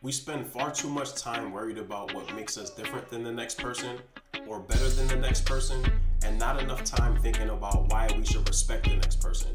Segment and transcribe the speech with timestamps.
[0.00, 3.58] We spend far too much time worried about what makes us different than the next
[3.58, 3.98] person
[4.46, 5.84] or better than the next person,
[6.24, 9.50] and not enough time thinking about why we should respect the next person.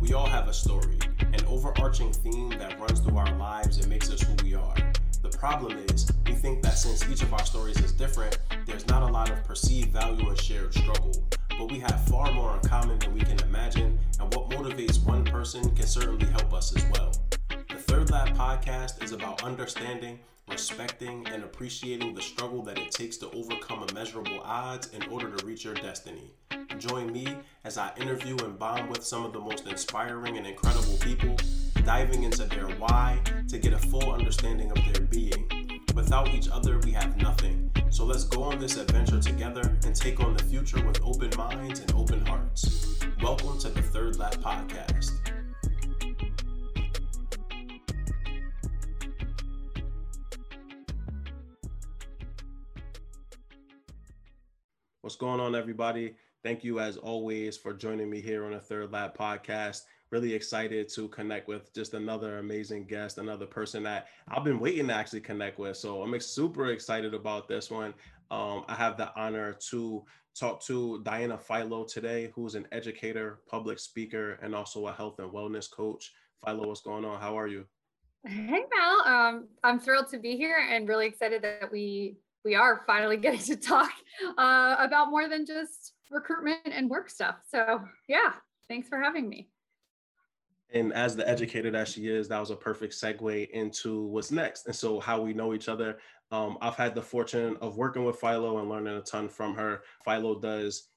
[0.00, 4.12] We all have a story, an overarching theme that runs through our lives and makes
[4.12, 4.76] us who we are.
[5.22, 9.02] The problem is, we think that since each of our stories is different, there's not
[9.02, 11.12] a lot of perceived value and shared struggle.
[11.58, 15.24] But we have far more in common than we can imagine, and what motivates one
[15.24, 17.12] person can certainly help us as well.
[17.90, 23.28] Third Lap podcast is about understanding, respecting, and appreciating the struggle that it takes to
[23.32, 26.30] overcome immeasurable odds in order to reach your destiny.
[26.78, 30.98] Join me as I interview and bond with some of the most inspiring and incredible
[31.00, 31.34] people,
[31.84, 35.80] diving into their why to get a full understanding of their being.
[35.92, 37.72] Without each other, we have nothing.
[37.90, 41.80] So let's go on this adventure together and take on the future with open minds
[41.80, 43.00] and open hearts.
[43.20, 45.19] Welcome to the Third Lap Podcast.
[55.02, 56.14] What's going on, everybody?
[56.42, 59.84] Thank you, as always, for joining me here on the Third Lap podcast.
[60.10, 64.88] Really excited to connect with just another amazing guest, another person that I've been waiting
[64.88, 65.78] to actually connect with.
[65.78, 67.94] So I'm super excited about this one.
[68.30, 70.04] Um, I have the honor to
[70.38, 75.32] talk to Diana Filo today, who's an educator, public speaker, and also a health and
[75.32, 76.12] wellness coach.
[76.44, 77.18] Filo, what's going on?
[77.18, 77.64] How are you?
[78.26, 79.00] Hey, Mal.
[79.06, 83.40] Um, I'm thrilled to be here and really excited that we we are finally getting
[83.40, 83.92] to talk
[84.38, 87.36] uh, about more than just recruitment and work stuff.
[87.48, 88.32] So, yeah,
[88.68, 89.48] thanks for having me.
[90.72, 94.66] And as the educator that she is, that was a perfect segue into what's next.
[94.66, 95.98] And so, how we know each other.
[96.32, 99.82] Um, I've had the fortune of working with Filo and learning a ton from her.
[100.04, 100.88] Filo does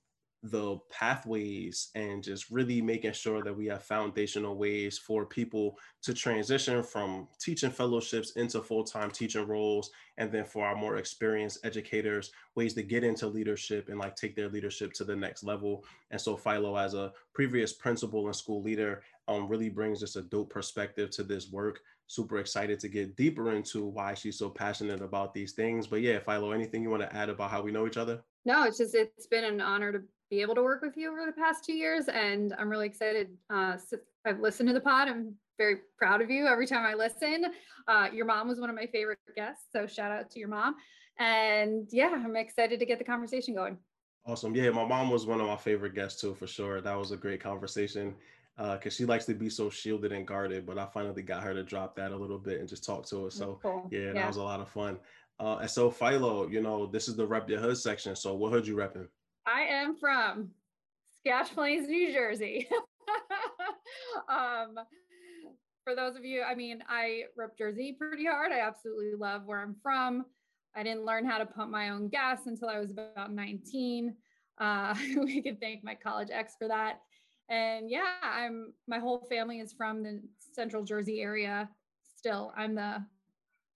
[0.43, 6.13] the pathways and just really making sure that we have foundational ways for people to
[6.13, 12.31] transition from teaching fellowships into full-time teaching roles and then for our more experienced educators
[12.55, 15.85] ways to get into leadership and like take their leadership to the next level.
[16.11, 20.21] And so Filo as a previous principal and school leader um, really brings just a
[20.23, 21.79] dope perspective to this work.
[22.07, 25.87] Super excited to get deeper into why she's so passionate about these things.
[25.87, 28.21] But yeah Filo anything you want to add about how we know each other?
[28.43, 31.25] No it's just it's been an honor to be able to work with you over
[31.25, 32.07] the past two years.
[32.07, 33.29] And I'm really excited.
[33.49, 33.77] Uh,
[34.25, 35.07] I've listened to the pod.
[35.07, 37.45] I'm very proud of you every time I listen.
[37.87, 39.65] Uh, your mom was one of my favorite guests.
[39.71, 40.75] So shout out to your mom.
[41.19, 43.77] And yeah, I'm excited to get the conversation going.
[44.25, 44.55] Awesome.
[44.55, 46.81] Yeah, my mom was one of my favorite guests too, for sure.
[46.81, 48.15] That was a great conversation
[48.55, 50.65] because uh, she likes to be so shielded and guarded.
[50.65, 53.27] But I finally got her to drop that a little bit and just talk to
[53.27, 53.35] us.
[53.35, 53.87] So cool.
[53.91, 54.97] yeah, yeah, that was a lot of fun.
[55.39, 58.15] Uh, and so Filo, you know, this is the rep your hood section.
[58.15, 59.07] So what hood you repping?
[59.45, 60.51] I am from
[61.17, 62.67] Scotch Plains, New Jersey.
[64.29, 64.75] um,
[65.83, 68.51] for those of you, I mean, I rep Jersey pretty hard.
[68.51, 70.25] I absolutely love where I'm from.
[70.75, 74.15] I didn't learn how to pump my own gas until I was about 19.
[74.59, 77.01] Uh, we could thank my college ex for that.
[77.49, 80.21] And yeah, I'm my whole family is from the
[80.53, 81.69] central Jersey area.
[82.17, 83.05] Still, I'm the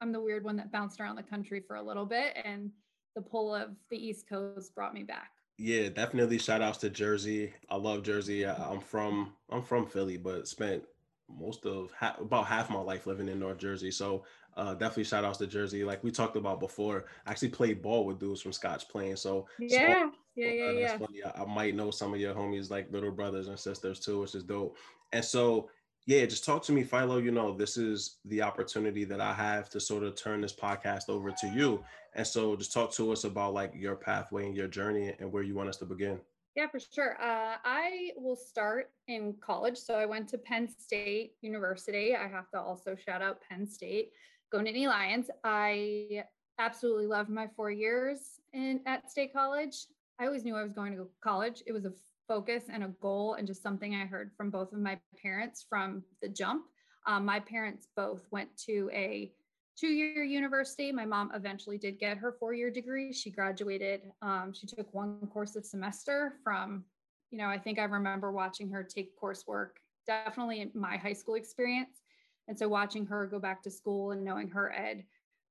[0.01, 2.71] I'm the weird one that bounced around the country for a little bit and
[3.15, 5.31] the pull of the East Coast brought me back.
[5.57, 7.53] Yeah, definitely shout outs to Jersey.
[7.69, 8.45] I love Jersey.
[8.45, 10.83] I, am from I'm from Philly, but spent
[11.29, 13.89] most of ha- about half my life living in North Jersey.
[13.89, 14.23] So
[14.55, 15.83] uh, definitely shout outs to Jersey.
[15.83, 19.21] Like we talked about before, I actually played ball with dudes from Scotch Plains.
[19.21, 20.97] So yeah, so, yeah, yeah, uh, yeah.
[20.97, 21.23] Funny.
[21.23, 24.35] I, I might know some of your homies like little brothers and sisters too, which
[24.35, 24.77] is dope.
[25.11, 25.69] And so
[26.07, 27.17] yeah, just talk to me, Filo.
[27.17, 31.09] You know, this is the opportunity that I have to sort of turn this podcast
[31.09, 31.83] over to you.
[32.15, 35.43] And so just talk to us about like your pathway and your journey and where
[35.43, 36.21] you want us to begin.
[36.55, 37.21] Yeah, for sure.
[37.21, 39.77] Uh, I will start in college.
[39.77, 42.15] So I went to Penn State University.
[42.15, 44.11] I have to also shout out Penn State,
[44.49, 45.29] go Nittany Lions.
[45.43, 46.23] I
[46.57, 49.87] absolutely loved my four years in at State College.
[50.19, 51.61] I always knew I was going to go college.
[51.67, 51.91] It was a
[52.27, 56.03] focus and a goal and just something I heard from both of my parents from
[56.21, 56.65] the jump.
[57.05, 59.31] Um, my parents both went to a
[59.79, 60.91] two year university.
[60.91, 63.13] My mom eventually did get her four year degree.
[63.13, 66.83] She graduated, um, she took one course a semester from,
[67.31, 69.69] you know, I think I remember watching her take coursework,
[70.05, 72.01] definitely in my high school experience.
[72.47, 75.03] And so watching her go back to school and knowing her ed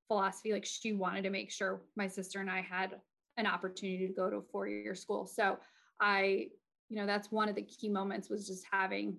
[0.08, 2.96] philosophy, like she wanted to make sure my sister and I had
[3.36, 5.26] an opportunity to go to a four year school.
[5.26, 5.58] So
[6.00, 6.48] I
[6.88, 9.16] you know that's one of the key moments was just having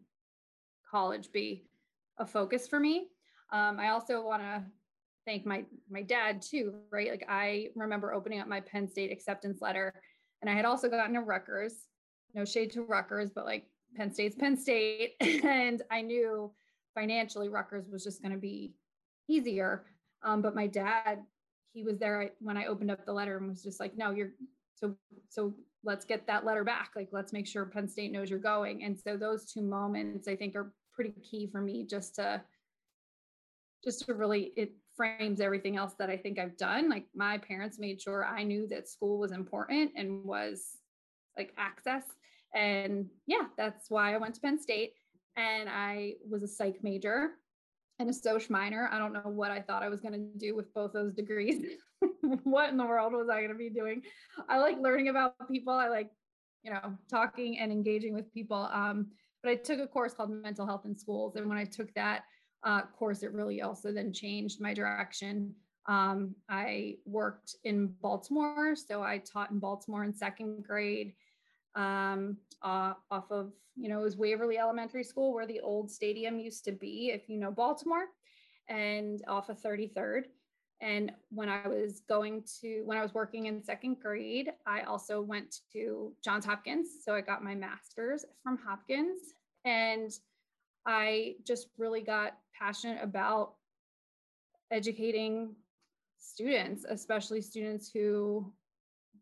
[0.89, 1.65] college be
[2.17, 3.07] a focus for me.
[3.51, 4.63] Um, i also want to
[5.25, 7.11] thank my my dad too right?
[7.11, 9.93] Like i remember opening up my penn state acceptance letter
[10.41, 11.87] and i had also gotten a rutgers
[12.33, 13.65] no shade to rutgers but like
[13.95, 16.51] penn state's penn state and i knew
[16.97, 18.73] financially rutgers was just going to be
[19.27, 19.85] easier.
[20.23, 21.19] Um, but my dad,
[21.73, 24.31] he was there when I opened up the letter and was just like, no, you're
[24.73, 24.95] so,
[25.29, 25.53] so
[25.83, 26.91] let's get that letter back.
[26.95, 28.83] Like, let's make sure Penn State knows you're going.
[28.83, 32.41] And so those two moments I think are pretty key for me just to,
[33.83, 36.89] just to really, it frames everything else that I think I've done.
[36.89, 40.77] Like my parents made sure I knew that school was important and was
[41.37, 42.03] like access.
[42.55, 44.93] And yeah, that's why I went to Penn State
[45.35, 47.31] and I was a psych major
[47.99, 48.89] and a social minor.
[48.91, 51.63] I don't know what I thought I was going to do with both those degrees.
[52.43, 54.01] what in the world was I going to be doing?
[54.49, 55.73] I like learning about people.
[55.73, 56.09] I like,
[56.63, 58.69] you know, talking and engaging with people.
[58.71, 59.07] Um,
[59.43, 61.35] but I took a course called mental health in schools.
[61.35, 62.23] And when I took that
[62.63, 65.53] uh, course, it really also then changed my direction.
[65.87, 68.75] Um, I worked in Baltimore.
[68.75, 71.13] So I taught in Baltimore in second grade
[71.75, 76.39] um, uh, off of, you know, it was Waverly Elementary School where the old stadium
[76.39, 78.05] used to be, if you know Baltimore,
[78.67, 80.23] and off of 33rd.
[80.79, 85.21] And when I was going to, when I was working in second grade, I also
[85.21, 86.89] went to Johns Hopkins.
[87.03, 89.33] So I got my master's from Hopkins.
[89.65, 90.11] And
[90.85, 93.53] I just really got passionate about
[94.71, 95.55] educating
[96.19, 98.53] students, especially students who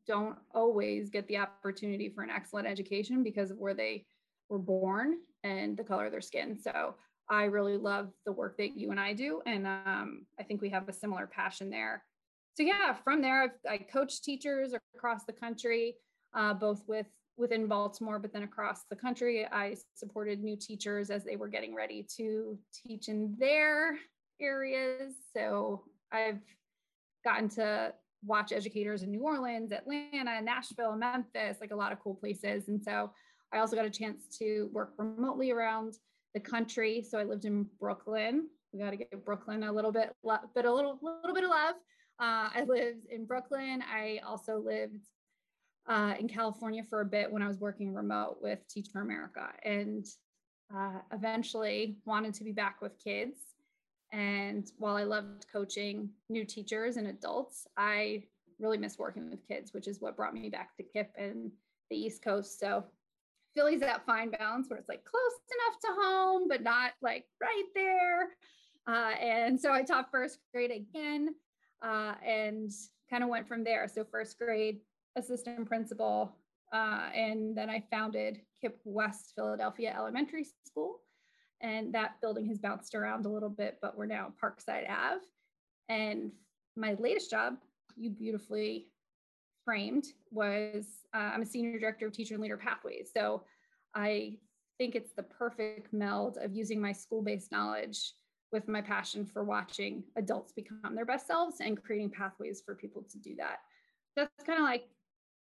[0.07, 4.05] don't always get the opportunity for an excellent education because of where they
[4.49, 6.59] were born and the color of their skin.
[6.59, 6.95] So
[7.29, 9.41] I really love the work that you and I do.
[9.45, 12.03] And um, I think we have a similar passion there.
[12.55, 15.95] So yeah, from there, I've, I coached teachers across the country,
[16.33, 17.07] uh, both with
[17.37, 19.45] within Baltimore, but then across the country.
[19.51, 23.97] I supported new teachers as they were getting ready to teach in their
[24.39, 25.15] areas.
[25.33, 26.39] So I've
[27.25, 27.93] gotten to
[28.23, 32.67] watch educators in New Orleans, Atlanta, Nashville, Memphis, like a lot of cool places.
[32.67, 33.11] And so
[33.53, 35.95] I also got a chance to work remotely around
[36.35, 37.01] the country.
[37.01, 38.47] So I lived in Brooklyn.
[38.71, 41.75] We got to give Brooklyn a little bit, but a little, little bit of love.
[42.19, 43.81] Uh, I lived in Brooklyn.
[43.81, 45.05] I also lived
[45.87, 49.47] uh, in California for a bit when I was working remote with Teach for America,
[49.63, 50.05] and
[50.75, 53.39] uh, eventually wanted to be back with kids.
[54.11, 58.23] And while I loved coaching new teachers and adults, I
[58.59, 61.51] really miss working with kids, which is what brought me back to KIPP and
[61.89, 62.59] the East Coast.
[62.59, 62.85] So
[63.55, 67.65] Philly's that fine balance where it's like close enough to home, but not like right
[67.73, 68.29] there.
[68.87, 71.29] Uh, and so I taught first grade again
[71.83, 72.69] uh, and
[73.09, 73.87] kind of went from there.
[73.87, 74.79] So first grade
[75.15, 76.35] assistant principal,
[76.73, 80.99] uh, and then I founded KIPP West Philadelphia Elementary School
[81.61, 85.21] and that building has bounced around a little bit, but we're now Parkside Ave.
[85.89, 86.31] And
[86.75, 87.55] my latest job,
[87.95, 88.87] you beautifully
[89.65, 93.09] framed, was uh, I'm a senior director of teacher and leader pathways.
[93.13, 93.43] So
[93.93, 94.37] I
[94.77, 98.13] think it's the perfect meld of using my school based knowledge
[98.51, 103.03] with my passion for watching adults become their best selves and creating pathways for people
[103.11, 103.57] to do that.
[104.15, 104.87] That's kind of like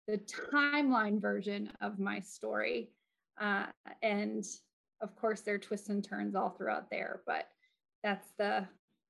[0.07, 2.91] the timeline version of my story.
[3.39, 3.67] Uh,
[4.03, 4.47] and
[5.01, 7.49] of course there are twists and turns all throughout there but
[8.03, 8.67] that's the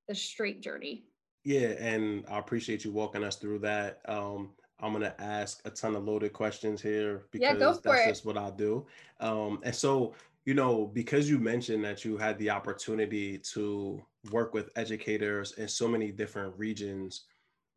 [0.09, 1.05] the straight journey
[1.45, 4.51] yeah and i appreciate you walking us through that um
[4.81, 8.09] i'm gonna ask a ton of loaded questions here because yeah, that's it.
[8.09, 8.87] just what i do
[9.21, 10.15] um and so
[10.45, 15.69] you know because you mentioned that you had the opportunity to work with educators in
[15.69, 17.25] so many different regions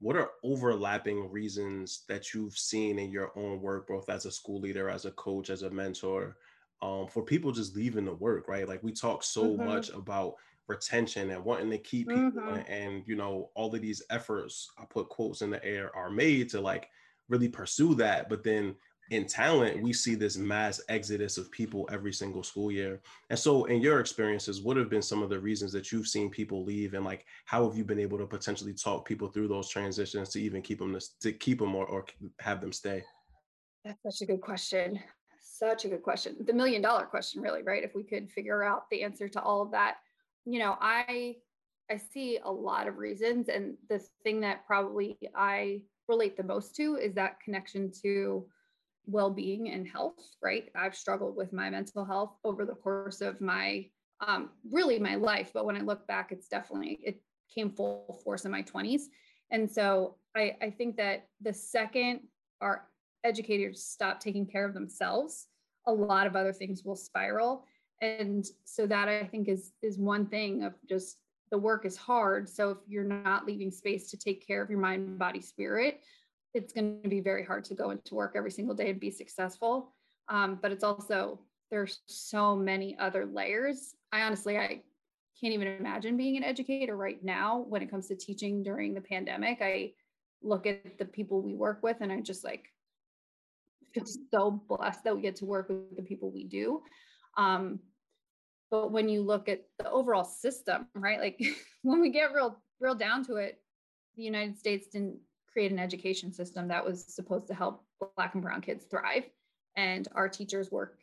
[0.01, 4.59] what are overlapping reasons that you've seen in your own work both as a school
[4.59, 6.37] leader as a coach as a mentor
[6.81, 8.67] um, for people just leaving the work, right?
[8.67, 9.65] Like we talk so mm-hmm.
[9.65, 10.35] much about
[10.69, 12.55] retention and wanting to keep people mm-hmm.
[12.55, 16.09] and, and, you know all of these efforts i put quotes in the air are
[16.09, 16.87] made to like
[17.27, 18.75] really pursue that but then
[19.09, 23.65] in talent we see this mass exodus of people every single school year and so
[23.65, 26.93] in your experiences what have been some of the reasons that you've seen people leave
[26.93, 30.39] and like how have you been able to potentially talk people through those transitions to
[30.39, 32.05] even keep them to, to keep them or, or
[32.39, 33.03] have them stay
[33.83, 34.99] that's such a good question
[35.59, 36.37] such a good question.
[36.39, 37.83] The million dollar question, really, right?
[37.83, 39.97] If we could figure out the answer to all of that,
[40.49, 41.35] you know, I
[41.91, 46.75] I see a lot of reasons, and the thing that probably I relate the most
[46.75, 48.47] to is that connection to
[49.05, 50.19] well-being and health.
[50.41, 50.69] Right?
[50.75, 53.85] I've struggled with my mental health over the course of my
[54.25, 57.21] um, really my life, but when I look back, it's definitely it
[57.53, 59.03] came full force in my 20s,
[59.51, 62.21] and so I I think that the second
[62.59, 62.87] our
[63.23, 65.47] educators stop taking care of themselves
[65.87, 67.65] a lot of other things will spiral
[68.01, 71.19] and so that i think is is one thing of just
[71.51, 74.79] the work is hard so if you're not leaving space to take care of your
[74.79, 76.01] mind body spirit
[76.53, 79.11] it's going to be very hard to go into work every single day and be
[79.11, 79.93] successful
[80.29, 81.39] um, but it's also
[81.71, 84.81] there's so many other layers i honestly i
[85.39, 89.01] can't even imagine being an educator right now when it comes to teaching during the
[89.01, 89.59] pandemic.
[89.61, 89.93] I
[90.41, 92.65] look at the people we work with and I just like
[93.93, 96.81] feel so blessed that we get to work with the people we do.
[97.37, 97.79] Um,
[98.71, 101.19] but when you look at the overall system, right?
[101.19, 101.41] Like
[101.83, 103.59] when we get real real down to it,
[104.15, 105.17] the United States didn't
[105.51, 107.83] create an education system that was supposed to help
[108.15, 109.23] black and brown kids thrive.
[109.75, 110.99] And our teachers work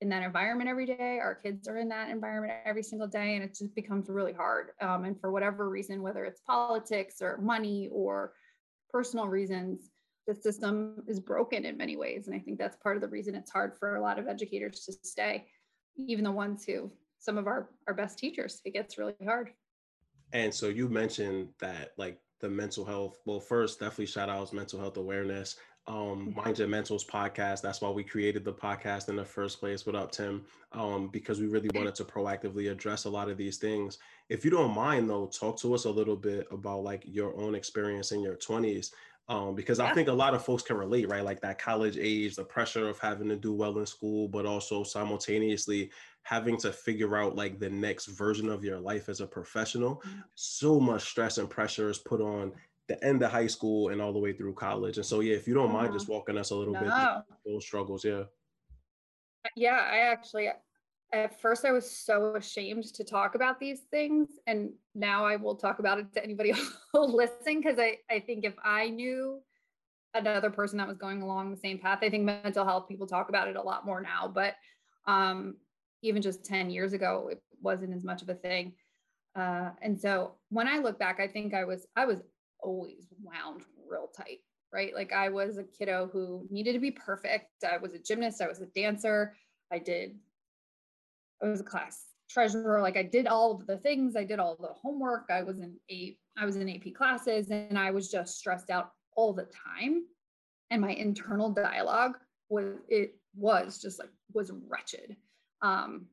[0.00, 1.18] in that environment every day.
[1.20, 3.34] Our kids are in that environment every single day.
[3.34, 4.70] And it just becomes really hard.
[4.80, 8.32] Um, and for whatever reason whether it's politics or money or
[8.90, 9.90] personal reasons
[10.26, 12.26] the system is broken in many ways.
[12.26, 14.84] And i think that's part of the reason it's hard for a lot of educators
[14.84, 15.46] to stay
[16.06, 19.50] even the ones who some of our our best teachers it gets really hard.
[20.32, 24.80] And so you mentioned that like the mental health well first definitely shout out mental
[24.80, 25.56] health awareness.
[25.86, 29.86] Um mind your mentals podcast that's why we created the podcast in the first place.
[29.86, 30.44] What up tim?
[30.72, 33.98] Um because we really wanted to proactively address a lot of these things.
[34.28, 37.54] If you don't mind though talk to us a little bit about like your own
[37.54, 38.90] experience in your 20s
[39.30, 39.84] um, because yeah.
[39.84, 41.24] I think a lot of folks can relate, right?
[41.24, 44.82] Like that college age, the pressure of having to do well in school, but also
[44.82, 45.92] simultaneously
[46.24, 50.02] having to figure out like the next version of your life as a professional.
[50.04, 50.20] Mm-hmm.
[50.34, 52.52] So much stress and pressure is put on
[52.88, 54.96] the end of high school and all the way through college.
[54.96, 56.14] And so, yeah, if you don't mind just mm-hmm.
[56.14, 56.80] walking us a little no.
[56.80, 56.92] bit
[57.46, 58.24] those struggles, yeah.
[59.54, 60.48] Yeah, I actually
[61.12, 64.28] at first I was so ashamed to talk about these things.
[64.46, 66.52] And now I will talk about it to anybody
[66.92, 69.40] who'll listen because I, I think if I knew
[70.14, 73.28] another person that was going along the same path, I think mental health people talk
[73.28, 74.30] about it a lot more now.
[74.32, 74.54] But
[75.06, 75.56] um,
[76.02, 78.74] even just 10 years ago, it wasn't as much of a thing.
[79.34, 82.18] Uh, and so when I look back, I think I was I was
[82.60, 84.38] always wound real tight,
[84.72, 84.92] right?
[84.92, 87.46] Like I was a kiddo who needed to be perfect.
[87.64, 89.36] I was a gymnast, I was a dancer,
[89.72, 90.16] I did
[91.42, 92.80] I was a class treasurer.
[92.80, 95.26] Like I did all of the things, I did all the homework.
[95.30, 98.92] I was in a I was in AP classes and I was just stressed out
[99.16, 100.04] all the time.
[100.70, 102.16] And my internal dialogue
[102.48, 105.16] was it was just like was wretched.
[105.62, 106.06] Um,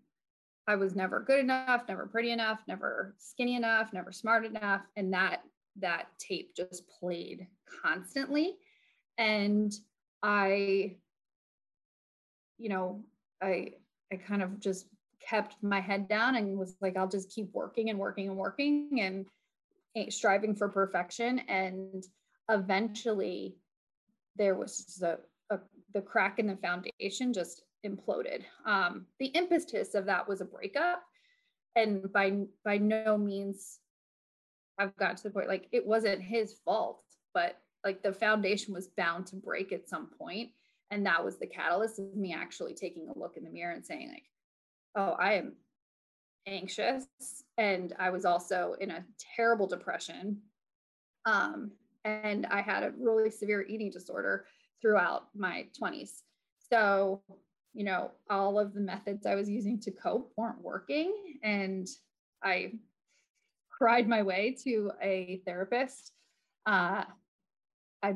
[0.67, 4.81] I was never good enough, never pretty enough, never skinny enough, never smart enough.
[4.95, 5.41] And that
[5.79, 7.47] that tape just played
[7.83, 8.55] constantly.
[9.17, 9.73] And
[10.23, 10.95] I,
[12.57, 13.03] you know,
[13.41, 13.73] I
[14.11, 14.87] I kind of just
[15.27, 18.99] kept my head down and was like, I'll just keep working and working and working
[19.01, 21.39] and striving for perfection.
[21.47, 22.03] And
[22.49, 23.57] eventually,
[24.35, 25.17] there was a
[25.93, 28.43] the crack in the foundation just imploded.
[28.65, 31.01] Um, the impetus of that was a breakup,
[31.75, 33.79] and by by no means
[34.77, 37.01] I've got to the point like it wasn't his fault,
[37.33, 40.51] but like the foundation was bound to break at some point,
[40.91, 43.85] and that was the catalyst of me actually taking a look in the mirror and
[43.85, 44.25] saying like,
[44.97, 45.53] oh, I am
[46.45, 47.05] anxious.
[47.57, 50.39] And I was also in a terrible depression.
[51.25, 51.71] Um,
[52.03, 54.45] and I had a really severe eating disorder
[54.81, 56.21] throughout my 20s.
[56.71, 57.21] So,
[57.73, 61.13] you know, all of the methods I was using to cope weren't working.
[61.43, 61.87] And
[62.43, 62.73] I
[63.69, 66.11] cried my way to a therapist.
[66.65, 67.03] Uh,
[68.01, 68.15] I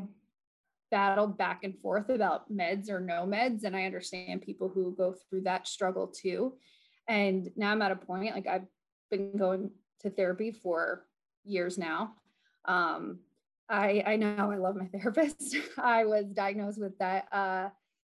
[0.91, 3.63] battled back and forth about meds or no meds.
[3.63, 6.53] And I understand people who go through that struggle too.
[7.07, 8.67] And now I'm at a point, like I've
[9.10, 9.71] been going
[10.01, 11.05] to therapy for
[11.43, 12.13] years now.
[12.65, 13.19] Um,
[13.69, 15.55] I, I know I love my therapist.
[15.77, 17.69] I was diagnosed with that uh,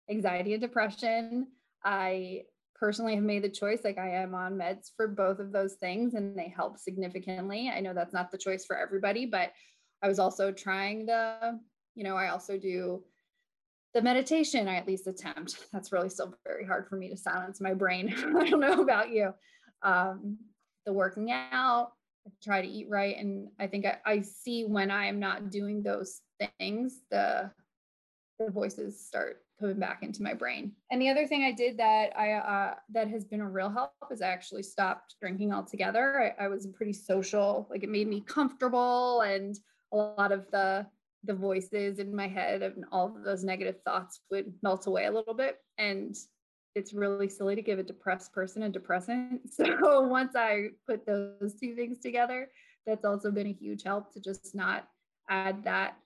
[0.10, 1.48] anxiety and depression.
[1.84, 2.44] I
[2.76, 6.14] personally have made the choice, like I am on meds for both of those things,
[6.14, 7.70] and they help significantly.
[7.74, 9.52] I know that's not the choice for everybody, but
[10.02, 11.60] I was also trying the
[12.00, 13.04] you know, I also do
[13.94, 15.58] the meditation, I at least attempt.
[15.74, 18.16] That's really still very hard for me to silence my brain.
[18.38, 19.34] I don't know about you.
[19.84, 20.38] Um,
[20.86, 21.92] the working out,
[22.26, 23.18] I try to eat right.
[23.18, 26.22] And I think I, I see when I am not doing those
[26.58, 27.52] things, the
[28.40, 30.72] the voices start coming back into my brain.
[30.90, 33.92] And the other thing I did that I uh, that has been a real help
[34.10, 36.34] is I actually stopped drinking altogether.
[36.40, 39.60] I, I was pretty social, like it made me comfortable, and
[39.92, 40.88] a lot of the
[41.24, 45.12] the voices in my head and all of those negative thoughts would melt away a
[45.12, 45.58] little bit.
[45.78, 46.16] And
[46.76, 49.42] it's really silly to give a depressed person a depressant.
[49.52, 52.50] So once I put those two things together,
[52.86, 54.88] that's also been a huge help to just not
[55.30, 55.98] add that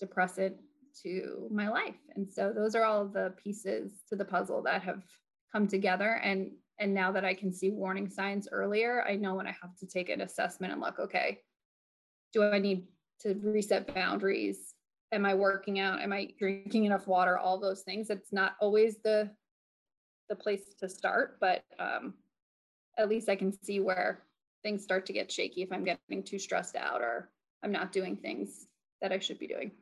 [0.00, 0.56] depressant
[1.02, 1.96] to my life.
[2.16, 5.02] And so those are all the pieces to the puzzle that have
[5.52, 6.20] come together.
[6.22, 9.76] And and now that I can see warning signs earlier, I know when I have
[9.80, 11.40] to take an assessment and look, okay,
[12.32, 12.86] do I need
[13.22, 14.74] to reset boundaries
[15.12, 18.96] am i working out am i drinking enough water all those things it's not always
[19.04, 19.30] the
[20.28, 22.14] the place to start but um,
[22.98, 24.22] at least i can see where
[24.62, 27.30] things start to get shaky if I'm getting too stressed out or
[27.62, 28.66] I'm not doing things
[29.00, 29.72] that I should be doing.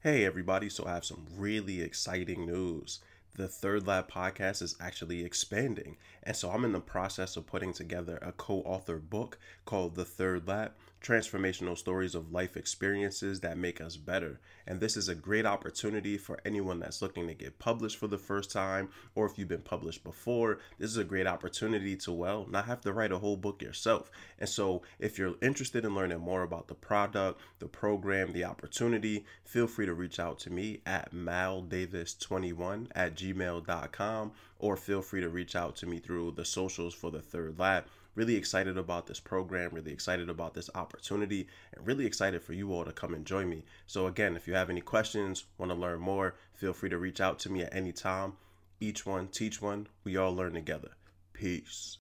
[0.00, 0.68] Hey, everybody.
[0.68, 3.00] So, I have some really exciting news.
[3.36, 5.96] The Third Lap podcast is actually expanding.
[6.22, 10.04] And so, I'm in the process of putting together a co author book called The
[10.04, 14.40] Third Lap transformational stories of life experiences that make us better.
[14.66, 18.16] And this is a great opportunity for anyone that's looking to get published for the
[18.16, 22.46] first time, or if you've been published before, this is a great opportunity to, well,
[22.50, 24.10] not have to write a whole book yourself.
[24.38, 29.26] And so, if you're interested in learning more about the product, the program, the opportunity,
[29.44, 35.28] feel free to reach out to me at maldavis21 at gmail.com, or feel free to
[35.28, 39.20] reach out to me through the socials for the third lap really excited about this
[39.20, 43.24] program, really excited about this opportunity, and really excited for you all to come and
[43.24, 43.64] join me.
[43.86, 47.20] So, again, if you have any questions, want to learn more, feel free to reach
[47.20, 48.34] out to me at any time.
[48.80, 49.86] Each one, teach one.
[50.04, 50.90] We all learn together.
[51.32, 51.98] Peace.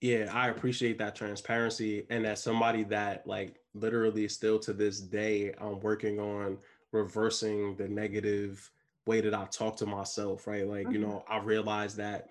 [0.00, 2.06] Yeah, I appreciate that transparency.
[2.10, 6.58] And as somebody that, like, literally still to this day, I'm working on
[6.92, 8.70] reversing the negative
[9.06, 10.66] way that I talk to myself, right?
[10.66, 10.92] Like, mm-hmm.
[10.92, 12.28] you know, I realized that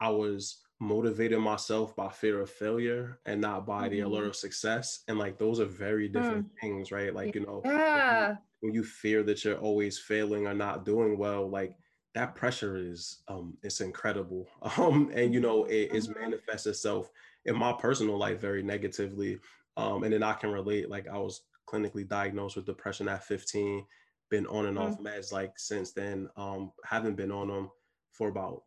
[0.00, 3.92] I was motivated myself by fear of failure and not by mm-hmm.
[3.92, 6.60] the allure of success and like those are very different mm.
[6.60, 8.26] things right like you know yeah.
[8.26, 11.76] when, you, when you fear that you're always failing or not doing well like
[12.14, 16.20] that pressure is um it's incredible um and you know it is mm-hmm.
[16.20, 17.10] manifests itself
[17.46, 19.38] in my personal life very negatively
[19.76, 23.84] um and then i can relate like i was clinically diagnosed with depression at 15
[24.30, 25.06] been on and off mm-hmm.
[25.06, 27.70] meds like since then um haven't been on them
[28.12, 28.62] for about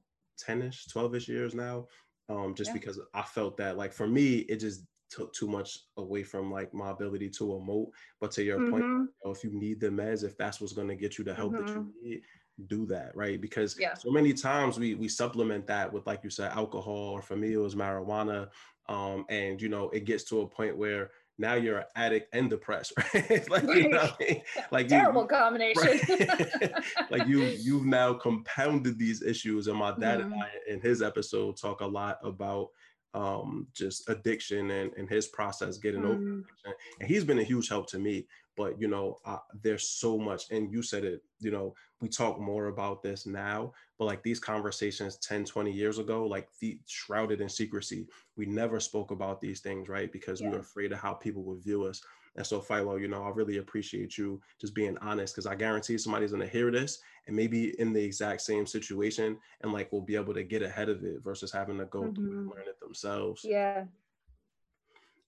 [0.45, 1.85] 10ish 12ish years now
[2.29, 2.73] um just yeah.
[2.73, 6.73] because i felt that like for me it just took too much away from like
[6.73, 7.87] my ability to emote
[8.19, 8.71] but to your mm-hmm.
[8.71, 11.23] point you know, if you need the meds if that's what's going to get you
[11.23, 11.65] the help mm-hmm.
[11.65, 12.09] that you mm-hmm.
[12.09, 12.21] need
[12.67, 13.93] do that right because yeah.
[13.93, 17.53] so many times we we supplement that with like you said alcohol or for me
[17.53, 18.47] it was marijuana
[18.89, 22.49] um and you know it gets to a point where now you're an addict and
[22.49, 23.49] depressed, right?
[23.49, 24.41] like you know, I mean?
[24.71, 25.83] like terrible you, combination.
[25.83, 26.73] Right?
[27.11, 29.67] like you, you've now compounded these issues.
[29.67, 30.33] And my dad mm-hmm.
[30.33, 32.69] and I, in his episode, talk a lot about
[33.13, 36.11] um, just addiction and, and his process getting mm-hmm.
[36.11, 36.73] over addiction.
[36.99, 38.27] And he's been a huge help to me.
[38.57, 41.23] But you know, uh, there's so much, and you said it.
[41.39, 45.97] You know, we talk more about this now, but like these conversations 10 20 years
[45.99, 50.47] ago like the shrouded in secrecy we never spoke about these things right because yeah.
[50.47, 52.01] we were afraid of how people would view us
[52.35, 55.97] and so Filo you know i really appreciate you just being honest because i guarantee
[55.97, 60.01] somebody's going to hear this and maybe in the exact same situation and like we'll
[60.01, 62.15] be able to get ahead of it versus having to go mm-hmm.
[62.15, 63.83] through and learn it themselves yeah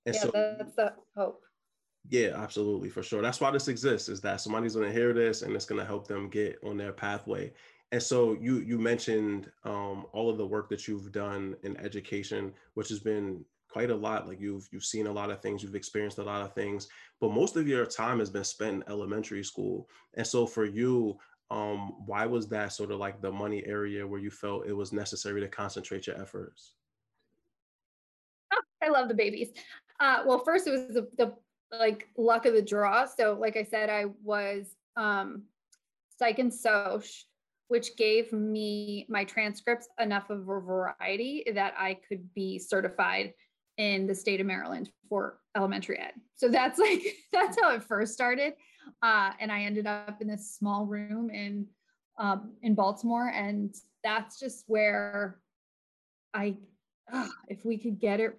[0.05, 1.43] and yeah so, that's the hope
[2.09, 3.21] yeah, absolutely, for sure.
[3.21, 5.87] That's why this exists, is that somebody's going to hear this and it's going to
[5.87, 7.53] help them get on their pathway
[7.91, 12.53] and so you you mentioned um, all of the work that you've done in education,
[12.75, 14.27] which has been quite a lot.
[14.27, 16.87] Like you've you've seen a lot of things, you've experienced a lot of things,
[17.19, 19.89] but most of your time has been spent in elementary school.
[20.15, 21.17] And so for you,
[21.49, 24.93] um, why was that sort of like the money area where you felt it was
[24.93, 26.73] necessary to concentrate your efforts?
[28.53, 29.49] Oh, I love the babies.
[29.99, 31.33] Uh, well, first it was the, the
[31.71, 33.05] like luck of the draw.
[33.05, 35.43] So, like I said, I was um,
[36.17, 37.03] psych and soc
[37.69, 43.33] which gave me my transcripts enough of a variety that I could be certified
[43.77, 46.13] in the state of Maryland for elementary ed.
[46.35, 47.01] So that's like
[47.31, 48.53] that's how it first started,
[49.01, 51.67] uh, and I ended up in this small room in
[52.17, 55.39] um, in Baltimore, and that's just where
[56.33, 56.57] I,
[57.47, 58.37] if we could get it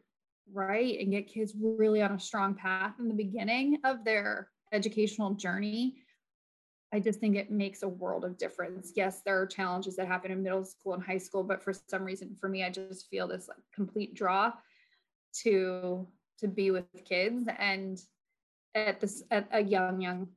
[0.52, 5.34] right and get kids really on a strong path in the beginning of their educational
[5.34, 5.96] journey,
[6.92, 8.92] I just think it makes a world of difference.
[8.96, 12.04] Yes, there are challenges that happen in middle school and high school, but for some
[12.04, 14.52] reason, for me, I just feel this like complete draw
[15.42, 16.06] to
[16.38, 18.00] to be with kids and
[18.74, 20.28] at this at a young young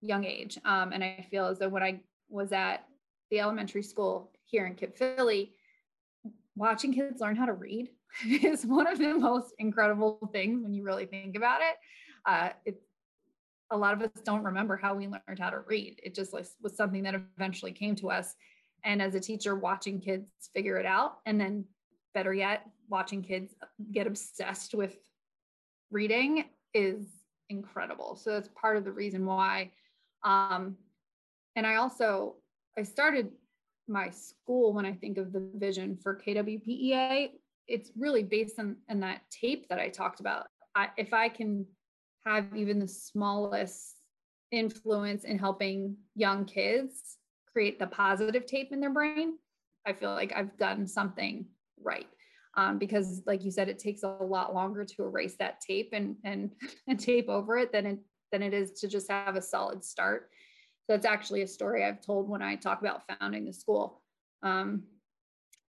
[0.00, 0.58] young age.
[0.64, 2.86] Um, and I feel as though when I was at
[3.30, 5.52] the elementary school here in KIPP Philly,
[6.56, 7.90] watching kids learn how to read
[8.26, 11.76] is one of the most incredible things when you really think about it.
[12.26, 12.82] Uh, it
[13.70, 16.00] a lot of us don't remember how we learned how to read.
[16.02, 18.34] It just was something that eventually came to us.
[18.84, 21.64] And as a teacher, watching kids figure it out, and then
[22.14, 23.54] better yet, watching kids
[23.92, 24.96] get obsessed with
[25.90, 27.06] reading is
[27.48, 28.16] incredible.
[28.16, 29.70] So that's part of the reason why.
[30.24, 30.76] Um,
[31.56, 32.36] and I also
[32.78, 33.30] I started
[33.90, 37.30] my school when I think of the vision for KWPEA.
[37.68, 40.46] It's really based on, on that tape that I talked about.
[40.74, 41.66] I, if I can
[42.24, 43.96] have even the smallest
[44.50, 47.18] influence in helping young kids
[47.52, 49.34] create the positive tape in their brain,
[49.86, 51.46] I feel like I've done something
[51.82, 52.06] right.
[52.56, 56.16] um, because like you said it takes a lot longer to erase that tape and
[56.24, 56.52] and,
[56.88, 57.98] and tape over it than it
[58.32, 60.30] than it is to just have a solid start
[60.94, 64.00] it's actually a story i've told when i talk about founding the school
[64.42, 64.82] um,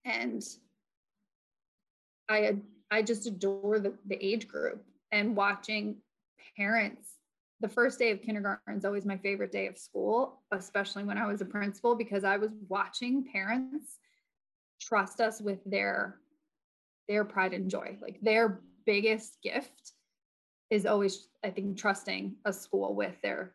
[0.06, 0.43] and
[2.30, 2.56] i
[2.91, 5.97] i just adore the, the age group and watching
[6.56, 7.15] parents
[7.60, 11.25] the first day of kindergarten is always my favorite day of school especially when i
[11.25, 13.99] was a principal because i was watching parents
[14.80, 16.19] trust us with their
[17.08, 17.97] their pride and joy.
[18.01, 19.93] Like their biggest gift
[20.69, 23.53] is always, I think, trusting a school with their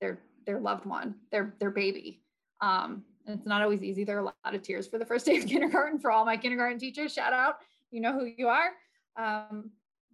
[0.00, 2.22] their their loved one, their their baby.
[2.60, 4.04] Um, and it's not always easy.
[4.04, 6.36] There are a lot of tears for the first day of kindergarten for all my
[6.36, 7.12] kindergarten teachers.
[7.12, 7.56] Shout out,
[7.90, 8.70] you know who you are.
[9.16, 9.70] Um,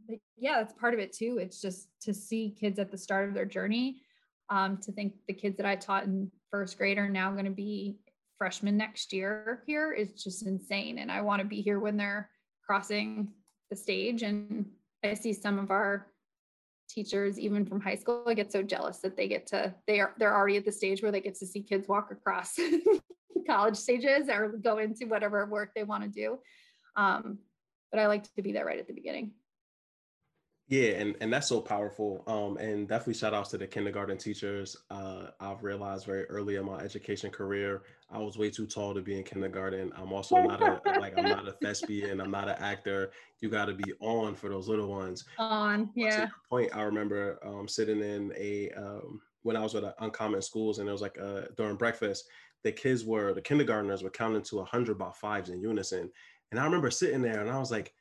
[0.09, 1.38] but yeah, that's part of it too.
[1.40, 4.03] It's just to see kids at the start of their journey.
[4.49, 7.53] Um, to think the kids that I taught in first grade are now going to
[7.53, 8.01] be
[8.37, 10.99] freshmen next year here is just insane.
[10.99, 12.29] And I want to be here when they're
[12.66, 13.29] crossing
[13.71, 14.66] the stage and
[15.05, 16.07] i see some of our
[16.92, 20.14] teachers even from high school i get so jealous that they get to they are
[20.18, 22.59] they're already at the stage where they get to see kids walk across
[23.46, 26.38] college stages or go into whatever work they want to do.
[26.96, 27.38] Um,
[27.90, 29.33] but i like to be there right at the beginning
[30.70, 32.22] yeah, and, and that's so powerful.
[32.28, 34.76] Um, and definitely shout outs to the kindergarten teachers.
[34.88, 39.02] Uh, I've realized very early in my education career, I was way too tall to
[39.02, 39.92] be in kindergarten.
[39.96, 42.20] I'm also not a like I'm not a thespian.
[42.20, 43.11] I'm not an actor.
[43.40, 45.24] You got to be on for those little ones.
[45.38, 46.28] On, yeah.
[46.48, 50.88] point, I remember um, sitting in a um, when I was at Uncommon Schools, and
[50.88, 52.28] it was like uh, during breakfast,
[52.62, 56.12] the kids were the kindergartners were counting to hundred by fives in unison,
[56.52, 57.92] and I remember sitting there, and I was like,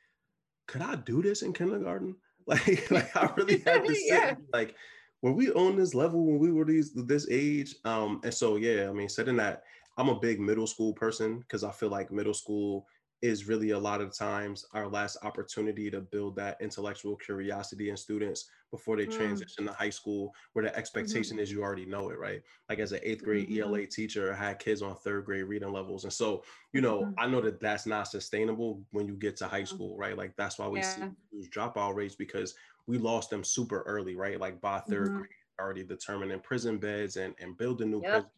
[0.67, 2.15] could I do this in kindergarten?
[2.47, 4.35] Like, like I really had to sit yeah.
[4.51, 4.75] like,
[5.21, 7.75] were we on this level when we were these this age?
[7.85, 9.63] Um, and so yeah, I mean, setting that
[9.97, 12.87] I'm a big middle school person because I feel like middle school
[13.21, 17.97] is really a lot of times our last opportunity to build that intellectual curiosity in
[17.97, 19.15] students before they mm.
[19.15, 21.43] transition to high school where the expectation mm-hmm.
[21.43, 23.61] is you already know it right like as an eighth grade mm-hmm.
[23.61, 27.19] ela teacher i had kids on third grade reading levels and so you know mm-hmm.
[27.19, 29.75] i know that that's not sustainable when you get to high mm-hmm.
[29.75, 30.95] school right like that's why we yeah.
[30.95, 32.53] see dropout rates because
[32.87, 35.17] we lost them super early right like by 3rd mm-hmm.
[35.17, 35.29] grade
[35.59, 38.31] already determining prison beds and, and building new yep.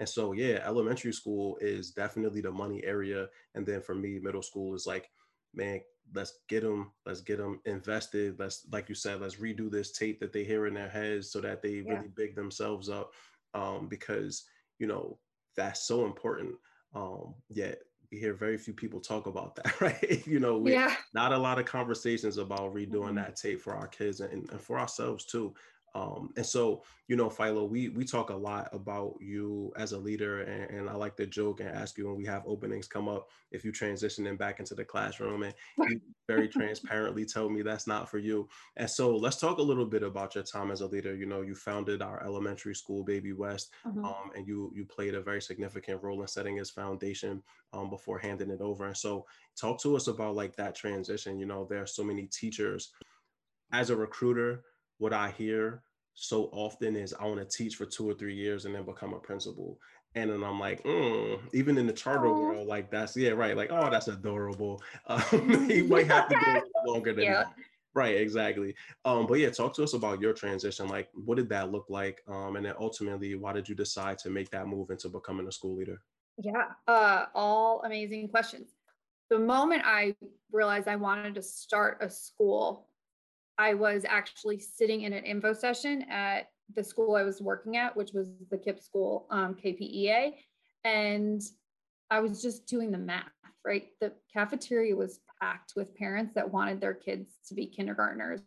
[0.00, 3.28] And so, yeah, elementary school is definitely the money area.
[3.54, 5.10] And then for me, middle school is like,
[5.54, 5.82] man,
[6.14, 8.36] let's get them, let's get them invested.
[8.38, 11.40] Let's, like you said, let's redo this tape that they hear in their heads so
[11.42, 11.92] that they yeah.
[11.92, 13.12] really big themselves up.
[13.52, 14.44] Um, because,
[14.78, 15.18] you know,
[15.54, 16.54] that's so important.
[16.94, 20.26] Um, yet we hear very few people talk about that, right?
[20.26, 20.94] you know, we, yeah.
[21.12, 23.16] not a lot of conversations about redoing mm-hmm.
[23.16, 25.54] that tape for our kids and, and for ourselves too.
[25.94, 29.98] Um, and so, you know, Filo, we we talk a lot about you as a
[29.98, 33.08] leader, and, and, I like to joke and ask you when we have openings come
[33.08, 35.52] up if you transition them back into the classroom, and
[35.90, 38.48] you very transparently tell me that's not for you.
[38.76, 41.14] And so, let's talk a little bit about your time as a leader.
[41.16, 44.04] You know, you founded our elementary school, Baby West, mm-hmm.
[44.04, 48.20] um, and you you played a very significant role in setting its foundation um, before
[48.20, 48.86] handing it over.
[48.86, 49.26] And so,
[49.56, 51.40] talk to us about like that transition.
[51.40, 52.92] You know, there are so many teachers.
[53.72, 54.64] As a recruiter,
[55.00, 55.82] what I hear
[56.14, 59.14] so often is I want to teach for two or three years and then become
[59.14, 59.78] a principal.
[60.14, 62.40] And then I'm like, mm, even in the charter Aww.
[62.40, 63.56] world, like that's yeah, right.
[63.56, 64.80] Like, oh, that's adorable.
[65.06, 67.44] Um, you might have to go longer than yeah.
[67.44, 67.54] that.
[67.94, 68.74] Right, exactly.
[69.04, 70.86] Um, but yeah, talk to us about your transition.
[70.86, 72.22] Like, what did that look like?
[72.28, 75.52] Um, and then ultimately, why did you decide to make that move into becoming a
[75.52, 76.00] school leader?
[76.36, 78.68] Yeah, uh, all amazing questions.
[79.28, 80.14] The moment I
[80.52, 82.89] realized I wanted to start a school,
[83.60, 87.94] I was actually sitting in an info session at the school I was working at,
[87.94, 90.32] which was the KIPP school, um, KPEA.
[90.84, 91.42] And
[92.10, 93.26] I was just doing the math,
[93.62, 93.88] right?
[94.00, 98.40] The cafeteria was packed with parents that wanted their kids to be kindergartners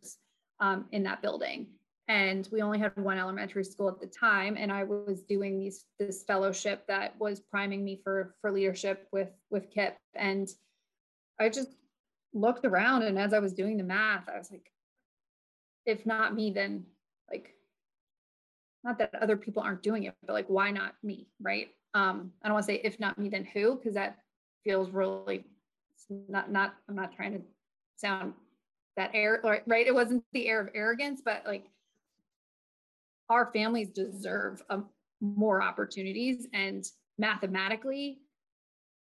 [0.59, 1.67] um, in that building.
[2.07, 4.57] And we only had one elementary school at the time.
[4.57, 9.29] And I was doing these this fellowship that was priming me for for leadership with
[9.51, 9.93] with KIPP.
[10.15, 10.49] And
[11.39, 11.69] I just
[12.33, 14.72] looked around and as I was doing the math, I was like,
[15.85, 16.85] if not me, then
[17.31, 17.53] like,
[18.83, 21.27] not that other people aren't doing it, but like, why not me?
[21.41, 21.69] Right.
[21.93, 24.17] Um, I don't want to say if not me, then who, because that
[24.63, 25.45] feels really
[26.09, 27.41] not, not, I'm not trying to
[27.97, 28.33] sound
[28.97, 29.87] that air, right?
[29.87, 31.65] It wasn't the air of arrogance, but like
[33.29, 34.89] our families deserve um,
[35.21, 36.83] more opportunities and
[37.17, 38.19] mathematically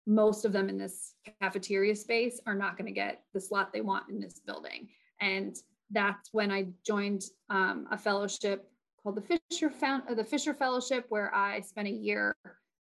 [0.07, 3.81] most of them in this cafeteria space are not going to get the slot they
[3.81, 4.87] want in this building
[5.19, 5.57] and
[5.91, 8.69] that's when I joined um, a fellowship
[9.01, 12.36] called the Fisher Found uh, the Fisher Fellowship, where I spent a year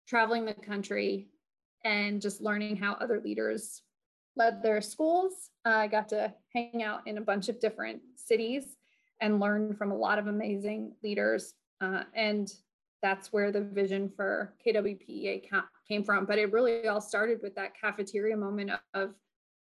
[0.08, 1.28] traveling the country
[1.84, 3.82] and just learning how other leaders
[4.36, 5.50] led their schools.
[5.64, 8.76] I got to hang out in a bunch of different cities
[9.20, 11.54] and learn from a lot of amazing leaders.
[11.80, 12.52] Uh, and
[13.02, 15.48] that's where the vision for KWPEA
[15.86, 16.24] came from.
[16.24, 19.14] But it really all started with that cafeteria moment of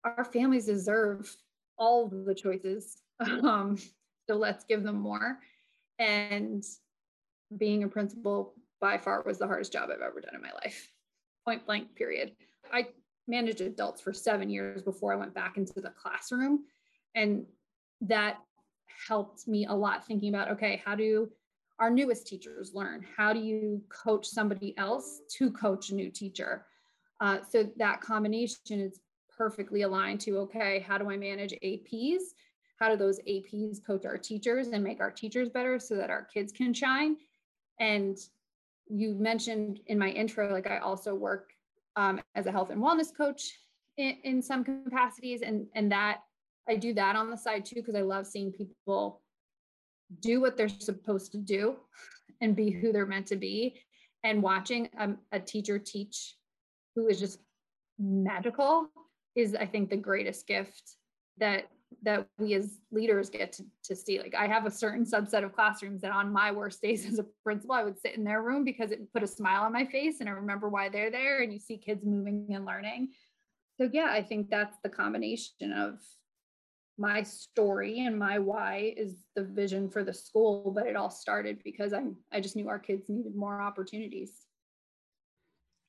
[0.05, 1.35] our families deserve
[1.79, 3.03] all the choices.
[3.43, 3.77] Um,
[4.29, 5.41] so let's give them more.
[5.99, 6.63] And
[7.57, 10.93] being a principal by far was the hardest job I've ever done in my life,
[11.45, 12.33] point blank, period.
[12.73, 12.89] I
[13.27, 16.65] managed adults for seven years before I went back into the classroom.
[17.15, 17.47] And
[18.03, 18.39] that
[19.09, 21.29] helped me a lot thinking about okay, how do
[21.79, 23.05] our newest teachers learn?
[23.17, 26.67] How do you coach somebody else to coach a new teacher?
[27.21, 29.01] Uh, so that combination is
[29.37, 32.23] perfectly aligned to okay, how do I manage APs?
[32.79, 36.25] How do those APs coach our teachers and make our teachers better so that our
[36.25, 37.17] kids can shine?
[37.81, 38.17] And
[38.89, 41.51] you mentioned in my intro, like I also work
[41.97, 43.59] um, as a health and wellness coach
[43.97, 46.21] in, in some capacities, and and that
[46.69, 49.23] I do that on the side too because I love seeing people
[50.21, 51.77] do what they're supposed to do
[52.41, 53.81] and be who they're meant to be
[54.25, 56.37] and watching a, a teacher teach
[56.95, 57.41] who is just
[57.99, 58.89] magical
[59.35, 60.97] is i think the greatest gift
[61.39, 61.69] that
[62.03, 64.19] that we as leaders get to, to see.
[64.19, 67.27] Like i have a certain subset of classrooms that on my worst days as a
[67.45, 70.21] principal i would sit in their room because it put a smile on my face
[70.21, 73.09] and i remember why they're there and you see kids moving and learning.
[73.79, 76.01] So yeah i think that's the combination of
[76.99, 81.63] my story and my why is the vision for the school but it all started
[81.63, 84.48] because i i just knew our kids needed more opportunities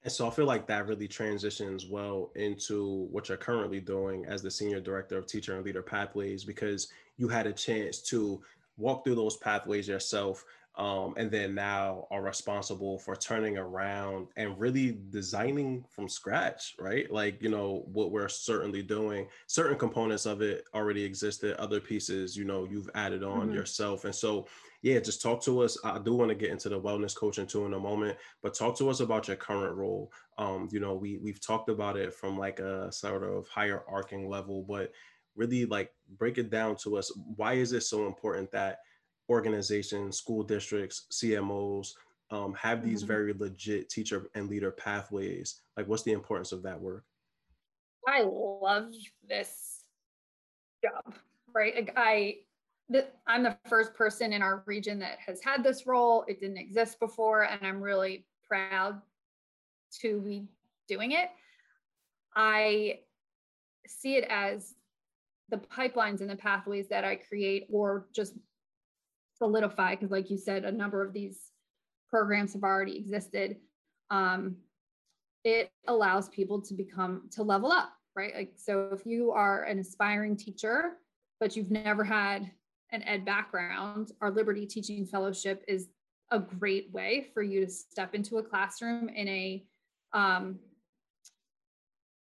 [0.04, 4.42] and so i feel like that really transitions well into what you're currently doing as
[4.42, 8.42] the senior director of teacher and leader pathways because you had a chance to
[8.78, 10.44] walk through those pathways yourself
[10.80, 17.12] um, and then now are responsible for turning around and really designing from scratch right?
[17.12, 19.28] Like you know what we're certainly doing.
[19.48, 23.56] Certain components of it already existed other pieces you know you've added on mm-hmm.
[23.56, 24.06] yourself.
[24.06, 24.48] And so
[24.82, 27.65] yeah just talk to us i do want to get into the wellness coaching too
[27.65, 31.18] in a moment but talk to us about your current role um, you know we
[31.18, 34.92] we've talked about it from like a sort of higher arcing level but
[35.36, 38.80] really like break it down to us why is it so important that
[39.30, 41.92] organizations, school districts, CMOs
[42.32, 43.08] um, have these mm-hmm.
[43.08, 45.62] very legit teacher and leader pathways?
[45.78, 47.06] Like, what's the importance of that work?
[48.08, 48.92] I love
[49.28, 49.84] this
[50.84, 51.13] job,
[51.54, 51.76] right?
[51.76, 52.38] Like I,
[53.28, 56.25] I'm the first person in our region that has had this role.
[56.28, 59.02] It didn't exist before, and I'm really proud
[60.02, 60.47] to be
[60.88, 61.30] doing it.
[62.36, 62.99] I
[63.88, 64.73] see it as
[65.49, 68.34] the pipelines and the pathways that I create, or just
[69.39, 71.52] solidify because like you said a number of these
[72.10, 73.56] programs have already existed
[74.12, 74.56] um,
[75.43, 79.80] it allows people to become to level up right like so if you are an
[79.80, 80.97] aspiring teacher
[81.39, 82.52] but you've never had
[82.91, 85.89] an ed background our liberty teaching fellowship is
[86.32, 89.65] a great way for you to step into a classroom in a
[90.13, 90.60] um,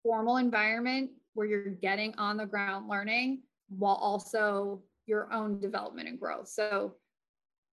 [0.04, 6.20] formal environment where you're getting on the ground learning while also your own development and
[6.20, 6.48] growth.
[6.48, 6.96] So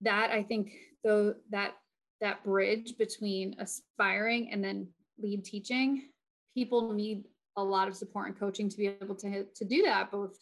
[0.02, 0.72] that I think
[1.04, 1.76] though that
[2.22, 4.88] that bridge between aspiring and then
[5.20, 6.10] lead teaching,
[6.54, 10.12] people need a lot of support and coaching to be able to, to do that,
[10.12, 10.38] both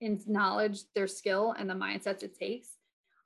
[0.00, 2.68] in knowledge, their skill, and the mindsets it takes.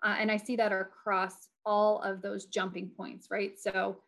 [0.03, 3.59] Uh, and I see that across all of those jumping points, right?
[3.59, 3.99] So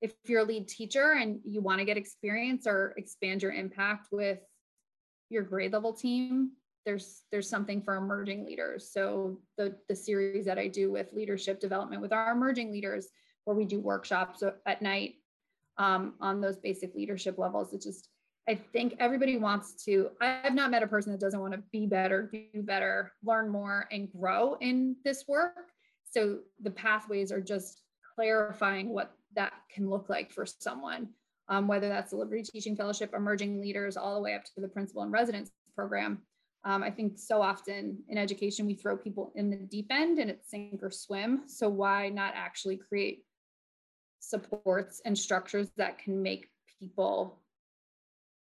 [0.00, 4.08] if you're a lead teacher and you want to get experience or expand your impact
[4.12, 4.38] with
[5.30, 6.52] your grade level team,
[6.84, 8.90] there's there's something for emerging leaders.
[8.92, 13.08] So the the series that I do with leadership development with our emerging leaders,
[13.44, 15.14] where we do workshops at night
[15.78, 17.72] um, on those basic leadership levels.
[17.72, 18.08] It's just
[18.48, 20.10] I think everybody wants to.
[20.20, 23.48] I have not met a person that doesn't want to be better, do better, learn
[23.48, 25.70] more, and grow in this work.
[26.10, 27.82] So the pathways are just
[28.16, 31.08] clarifying what that can look like for someone,
[31.48, 34.68] um, whether that's the Liberty Teaching Fellowship, emerging leaders, all the way up to the
[34.68, 36.18] principal and residence program.
[36.64, 40.30] Um, I think so often in education, we throw people in the deep end and
[40.30, 41.42] it's sink or swim.
[41.46, 43.24] So why not actually create
[44.20, 47.41] supports and structures that can make people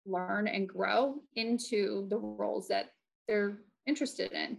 [0.05, 2.91] learn and grow into the roles that
[3.27, 4.57] they're interested in?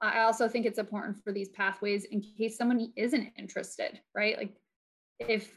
[0.00, 4.36] I also think it's important for these pathways in case someone isn't interested, right?
[4.36, 4.56] Like
[5.20, 5.52] if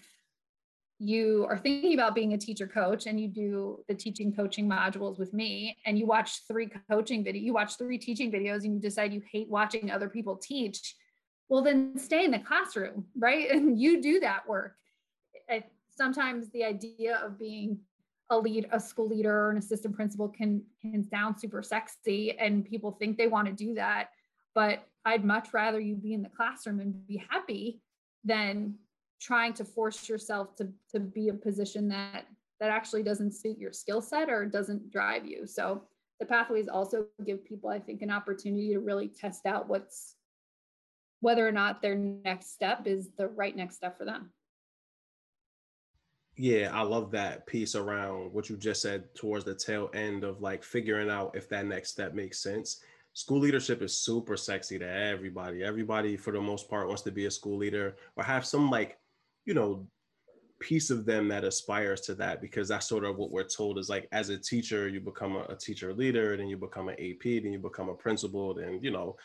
[1.00, 5.20] you are thinking about being a teacher coach and you do the teaching coaching modules
[5.20, 8.80] with me and you watch three coaching video you watch three teaching videos and you
[8.80, 10.96] decide you hate watching other people teach
[11.50, 14.76] well then stay in the classroom right and you do that work
[15.50, 17.80] I, sometimes the idea of being
[18.30, 22.66] a lead a school leader or an assistant principal can can sound super sexy and
[22.66, 24.10] people think they want to do that
[24.54, 27.82] but i'd much rather you be in the classroom and be happy
[28.24, 28.74] than
[29.22, 32.26] trying to force yourself to to be a position that
[32.60, 35.46] that actually doesn't suit your skill set or doesn't drive you.
[35.46, 35.82] So
[36.20, 40.16] the pathways also give people i think an opportunity to really test out what's
[41.22, 44.32] whether or not their next step is the right next step for them
[46.38, 50.42] yeah, I love that piece around what you just said towards the tail end of
[50.42, 52.82] like figuring out if that next step makes sense.
[53.14, 55.64] School leadership is super sexy to everybody.
[55.64, 58.98] Everybody, for the most part, wants to be a school leader or have some like,
[59.46, 59.88] you know,
[60.60, 63.90] piece of them that aspires to that because that's sort of what we're told is
[63.90, 67.24] like as a teacher you become a, a teacher leader then you become an ap
[67.24, 69.18] then you become a principal then you know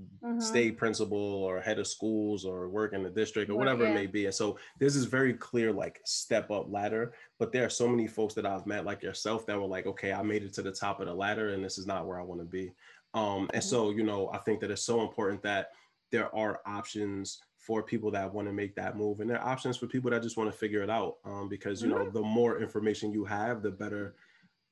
[0.00, 0.40] mm-hmm.
[0.40, 3.90] state principal or head of schools or work in the district or whatever yeah.
[3.90, 4.26] it may be.
[4.26, 7.12] And so this is very clear, like step up ladder.
[7.38, 10.12] But there are so many folks that I've met, like yourself, that were like, okay,
[10.12, 12.24] I made it to the top of the ladder and this is not where I
[12.24, 12.72] want to be.
[13.14, 13.60] Um, and mm-hmm.
[13.60, 15.70] so, you know, I think that it's so important that
[16.12, 19.76] there are options for people that want to make that move and there are options
[19.76, 22.04] for people that just want to figure it out um, because you mm-hmm.
[22.04, 24.14] know the more information you have the better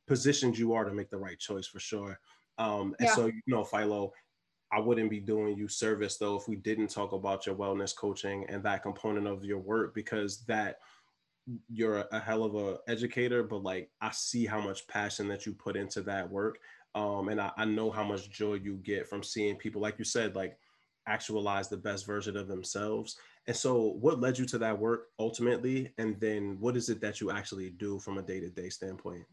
[0.07, 2.21] positioned you are to make the right choice for sure
[2.59, 3.15] um, and yeah.
[3.15, 4.13] so you know filo
[4.75, 8.45] I wouldn't be doing you service though if we didn't talk about your wellness coaching
[8.49, 10.81] and that component of your work because that
[11.69, 15.53] you're a hell of a educator, but like I see how much passion that you
[15.53, 16.59] put into that work.
[16.95, 20.05] Um, and I, I know how much joy you get from seeing people, like you
[20.05, 20.57] said, like
[21.07, 23.17] actualize the best version of themselves.
[23.47, 25.93] And so, what led you to that work ultimately?
[25.99, 29.25] And then, what is it that you actually do from a day to day standpoint?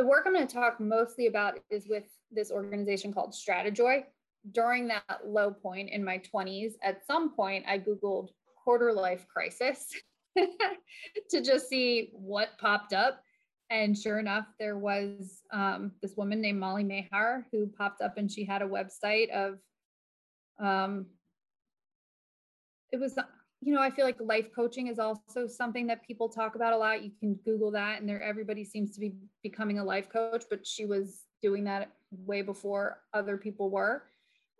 [0.00, 4.04] The work I'm going to talk mostly about is with this organization called Stratejoy.
[4.52, 8.30] During that low point in my 20s, at some point, I Googled
[8.64, 9.88] quarter life crisis
[10.38, 13.22] to just see what popped up.
[13.68, 18.32] And sure enough, there was um, this woman named Molly Mahar who popped up and
[18.32, 19.58] she had a website of,
[20.58, 21.04] um,
[22.90, 23.18] it was
[23.62, 26.76] you know, I feel like life coaching is also something that people talk about a
[26.76, 27.02] lot.
[27.02, 30.66] You can Google that, and there everybody seems to be becoming a life coach, but
[30.66, 34.04] she was doing that way before other people were.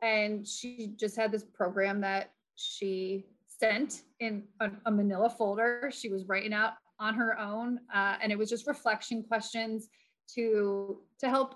[0.03, 5.91] And she just had this program that she sent in a, a manila folder.
[5.93, 9.89] She was writing out on her own, uh, and it was just reflection questions
[10.35, 11.55] to to help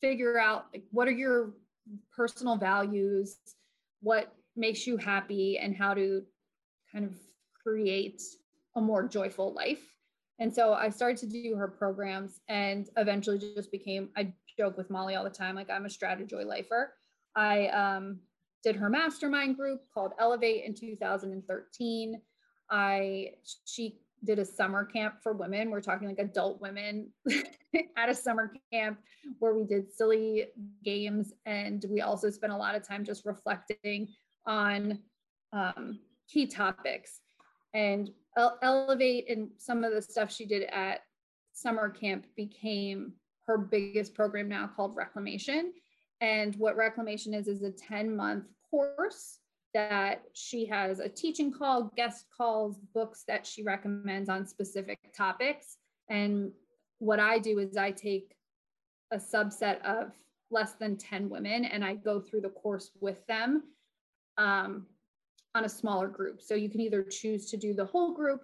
[0.00, 1.54] figure out like what are your
[2.16, 3.38] personal values,
[4.00, 6.22] what makes you happy, and how to
[6.94, 7.14] kind of
[7.62, 8.22] create
[8.76, 9.82] a more joyful life.
[10.38, 14.90] And so I started to do her programs and eventually just became, I joke with
[14.90, 16.94] Molly all the time, like I'm a Stratejoy lifer.
[17.36, 18.20] I um,
[18.62, 22.20] did her mastermind group called Elevate in 2013.
[22.70, 23.30] I,
[23.64, 25.70] she did a summer camp for women.
[25.70, 27.10] We're talking like adult women
[27.96, 28.98] at a summer camp
[29.38, 30.46] where we did silly
[30.84, 31.32] games.
[31.46, 34.08] And we also spent a lot of time just reflecting
[34.46, 34.98] on
[35.52, 37.20] um, key topics
[37.72, 38.10] and
[38.62, 41.00] elevate and some of the stuff she did at
[41.52, 43.12] summer camp became
[43.46, 45.72] her biggest program now called reclamation.
[46.20, 49.38] And what reclamation is is a 10 month course
[49.74, 55.76] that she has a teaching call guest calls books that she recommends on specific topics.
[56.08, 56.52] And
[56.98, 58.34] what i do is i take
[59.12, 60.12] a subset of
[60.50, 63.64] less than 10 women and i go through the course with them.
[64.38, 64.86] Um,
[65.54, 66.40] on a smaller group.
[66.42, 68.42] So you can either choose to do the whole group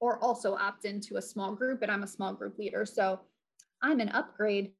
[0.00, 1.82] or also opt into a small group.
[1.82, 2.84] And I'm a small group leader.
[2.84, 3.20] So
[3.82, 4.72] I'm an upgrade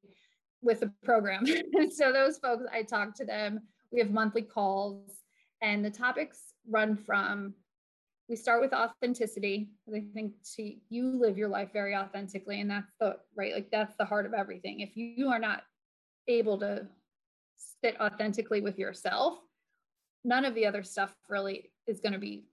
[0.61, 1.45] with the program.
[1.95, 3.61] so those folks, I talk to them.
[3.91, 5.19] We have monthly calls,
[5.61, 7.53] and the topics run from
[8.29, 9.69] we start with authenticity.
[9.93, 13.95] I think to you live your life very authentically, and that's the right, like that's
[13.97, 14.79] the heart of everything.
[14.79, 15.63] If you are not
[16.27, 16.87] able to
[17.83, 19.39] sit authentically with yourself,
[20.23, 22.45] none of the other stuff really is going to be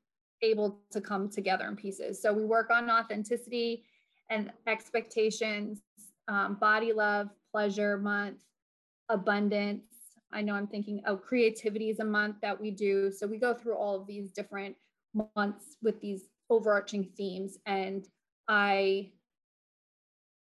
[0.42, 2.20] able to come together in pieces.
[2.20, 3.84] So we work on authenticity
[4.30, 5.80] and expectations,
[6.28, 8.38] um, body love, pleasure month,
[9.08, 9.82] abundance.
[10.32, 13.10] I know I'm thinking, oh, creativity is a month that we do.
[13.10, 14.76] So we go through all of these different
[15.36, 17.58] months with these overarching themes.
[17.66, 18.06] And
[18.48, 19.10] I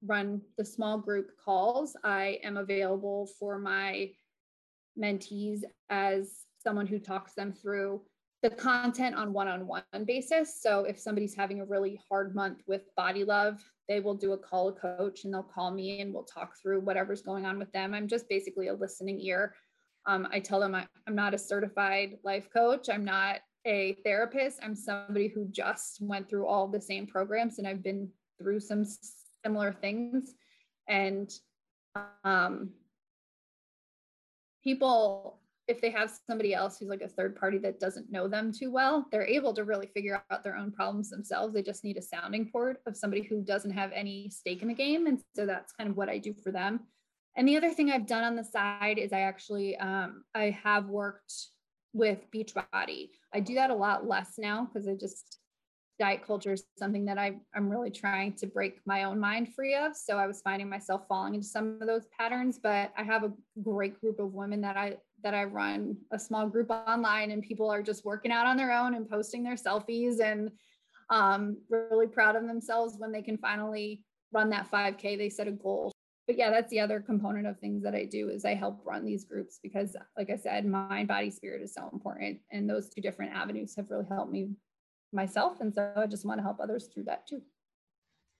[0.04, 1.96] run the small group calls.
[2.04, 4.10] I am available for my
[5.00, 8.00] mentees as someone who talks them through
[8.42, 10.60] the content on one-on-one basis.
[10.60, 14.38] So if somebody's having a really hard month with body love, they will do a
[14.38, 17.70] call a coach and they'll call me and we'll talk through whatever's going on with
[17.72, 17.94] them.
[17.94, 19.54] I'm just basically a listening ear.
[20.06, 22.88] Um, I tell them I, I'm not a certified life coach.
[22.88, 24.58] I'm not a therapist.
[24.60, 28.08] I'm somebody who just went through all the same programs and I've been
[28.40, 28.84] through some
[29.44, 30.34] similar things
[30.88, 31.32] and
[32.24, 32.70] um,
[34.64, 38.52] people if they have somebody else who's like a third party that doesn't know them
[38.52, 41.54] too well they're able to really figure out their own problems themselves.
[41.54, 44.74] They just need a sounding board of somebody who doesn't have any stake in the
[44.74, 46.80] game and so that's kind of what i do for them.
[47.36, 50.86] And the other thing i've done on the side is i actually um, i have
[50.86, 51.32] worked
[51.94, 53.10] with beachbody.
[53.34, 55.38] I do that a lot less now because i just
[55.98, 59.76] diet culture is something that I, I'm really trying to break my own mind free
[59.76, 59.96] of.
[59.96, 63.32] So I was finding myself falling into some of those patterns, but I have a
[63.62, 67.70] great group of women that I that I run a small group online and people
[67.70, 70.50] are just working out on their own and posting their selfies and
[71.10, 75.18] um, really proud of themselves when they can finally run that 5K.
[75.18, 75.92] They set a goal.
[76.26, 79.04] But yeah, that's the other component of things that I do is I help run
[79.04, 82.38] these groups because like I said, mind, body, spirit is so important.
[82.50, 84.50] And those two different avenues have really helped me
[85.12, 85.60] myself.
[85.60, 87.42] And so I just want to help others through that too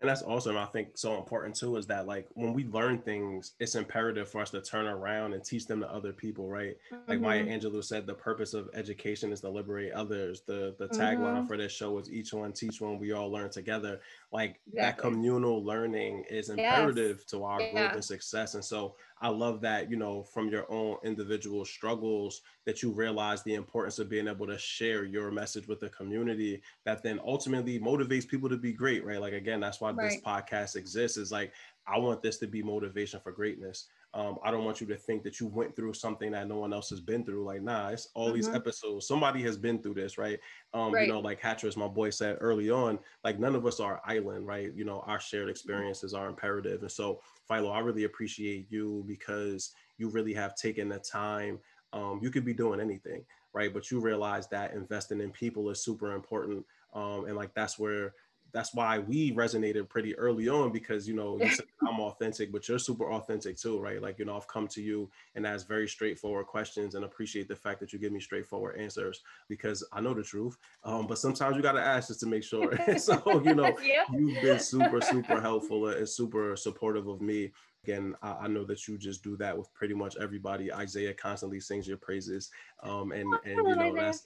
[0.03, 3.53] and that's awesome i think so important too is that like when we learn things
[3.61, 7.11] it's imperative for us to turn around and teach them to other people right mm-hmm.
[7.11, 7.53] like maya mm-hmm.
[7.53, 11.47] angelou said the purpose of education is to liberate others the the tagline mm-hmm.
[11.47, 14.01] for this show is each one teach one we all learn together
[14.33, 14.81] like exactly.
[14.81, 17.25] that communal learning is imperative yes.
[17.27, 17.73] to our yeah.
[17.73, 22.43] growth and success and so I love that, you know, from your own individual struggles,
[22.65, 26.61] that you realize the importance of being able to share your message with the community
[26.85, 29.21] that then ultimately motivates people to be great, right?
[29.21, 30.11] Like, again, that's why right.
[30.11, 31.53] this podcast exists is like,
[31.87, 33.87] I want this to be motivation for greatness.
[34.15, 36.75] Um, I don't want you to think that you went through something that no one
[36.75, 37.45] else has been through.
[37.45, 38.37] Like, nah, it's all mm-hmm.
[38.37, 39.07] these episodes.
[39.07, 40.39] Somebody has been through this, right?
[40.75, 41.07] Um, right.
[41.07, 44.47] You know, like Hatcher's, my boy said early on, like none of us are island,
[44.47, 44.71] right?
[44.75, 46.83] You know, our shared experiences are imperative.
[46.83, 51.59] And so, Filo, I really appreciate you because you really have taken the time.
[51.95, 53.73] Um, you could be doing anything, right?
[53.73, 56.67] But you realize that investing in people is super important.
[56.95, 58.13] Um, and like that's where
[58.53, 62.69] that's why we resonated pretty early on because you know you said I'm authentic, but
[62.69, 64.01] you're super authentic too, right?
[64.01, 67.57] Like you know I've come to you and ask very straightforward questions and appreciate the
[67.57, 70.57] fact that you give me straightforward answers because I know the truth.
[70.85, 72.73] Um, but sometimes you got to ask just to make sure.
[72.99, 74.05] so you know yeah.
[74.13, 77.53] you've been super super helpful and super supportive of me.
[77.85, 80.73] Again, I, I, know that you just do that with pretty much everybody.
[80.73, 82.49] Isaiah constantly sings your praises,
[82.85, 84.23] um, and and you know that's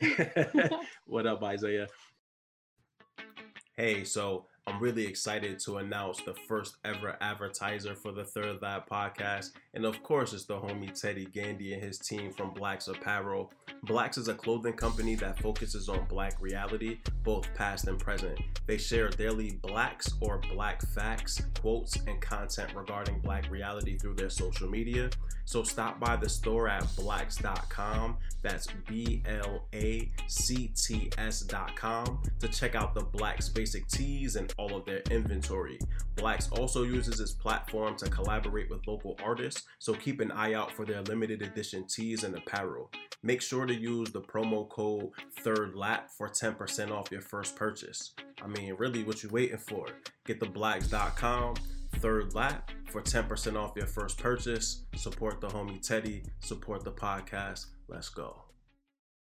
[1.07, 1.89] what up, Isaiah.
[3.79, 8.89] Hey, so I'm really excited to announce the first ever advertiser for the Third Lap
[8.91, 9.51] podcast.
[9.74, 13.53] And of course, it's the homie Teddy Gandy and his team from Blacts Apparel.
[13.83, 18.41] Blacts is a clothing company that focuses on black reality, both past and present.
[18.66, 24.31] They share daily blacts or black facts, quotes, and content regarding black reality through their
[24.31, 25.11] social media.
[25.47, 28.19] So stop by the store at blacts.com.
[28.43, 34.53] That's B L A C T S.com to check out the Blacts basic tees and
[34.59, 35.79] all of their inventory.
[36.17, 40.73] Blacts also uses its platform to collaborate with local artists, so keep an eye out
[40.73, 42.91] for their limited edition tees and apparel.
[43.23, 48.15] Make sure to use the promo code Third Lap for 10% off your first purchase.
[48.43, 49.87] I mean, really, what you waiting for?
[50.25, 51.55] Get the blacts.com,
[52.01, 54.85] third lap for 10% off your first purchase.
[54.95, 57.67] Support the homie Teddy, support the podcast.
[57.89, 58.43] Let's go.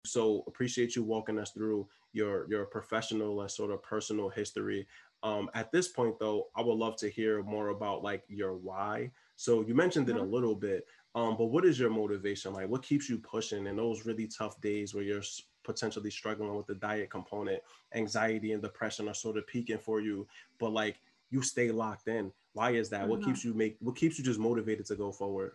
[0.05, 4.87] So appreciate you walking us through your your professional and sort of personal history.
[5.23, 9.11] Um, at this point, though, I would love to hear more about like your why.
[9.37, 10.35] So you mentioned it a mm-hmm.
[10.35, 12.53] little bit, um, but what is your motivation?
[12.53, 15.23] Like, what keeps you pushing in those really tough days where you're
[15.65, 17.63] potentially struggling with the diet component,
[17.95, 20.27] anxiety and depression are sort of peaking for you,
[20.59, 21.01] but like
[21.31, 22.31] you stay locked in.
[22.57, 23.03] Why is that?
[23.03, 23.11] Mm-hmm.
[23.11, 25.53] What keeps you make what keeps you just motivated to go forward?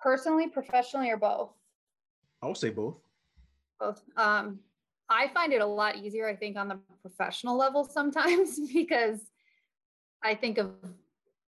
[0.00, 1.52] Personally, professionally, or both?
[2.42, 2.96] I would say both.
[3.78, 4.02] Both.
[4.16, 4.58] Um,
[5.08, 9.20] I find it a lot easier, I think, on the professional level sometimes because
[10.24, 10.72] I think of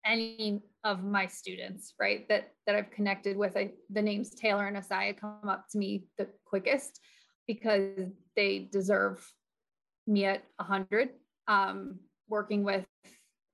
[0.07, 3.57] any of my students, right, that that I've connected with.
[3.57, 7.01] I, the names Taylor and Asaya come up to me the quickest
[7.49, 9.29] because they deserve
[10.07, 11.09] me at a hundred.
[11.49, 12.87] Um, working with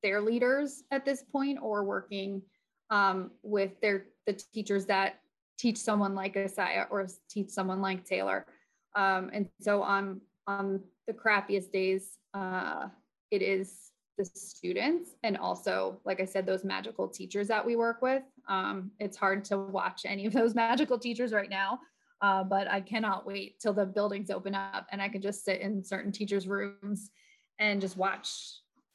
[0.03, 2.43] their leaders at this point or working
[2.91, 5.21] um, with their the teachers that
[5.59, 8.47] teach someone like Asaya or teach someone like Taylor.
[8.95, 12.89] Um, and so on on the crappiest days, uh,
[13.31, 18.03] it is the students and also, like I said, those magical teachers that we work
[18.03, 18.23] with.
[18.49, 21.79] Um, it's hard to watch any of those magical teachers right now,
[22.21, 25.61] uh, but I cannot wait till the buildings open up and I can just sit
[25.61, 27.11] in certain teachers' rooms
[27.59, 28.31] and just watch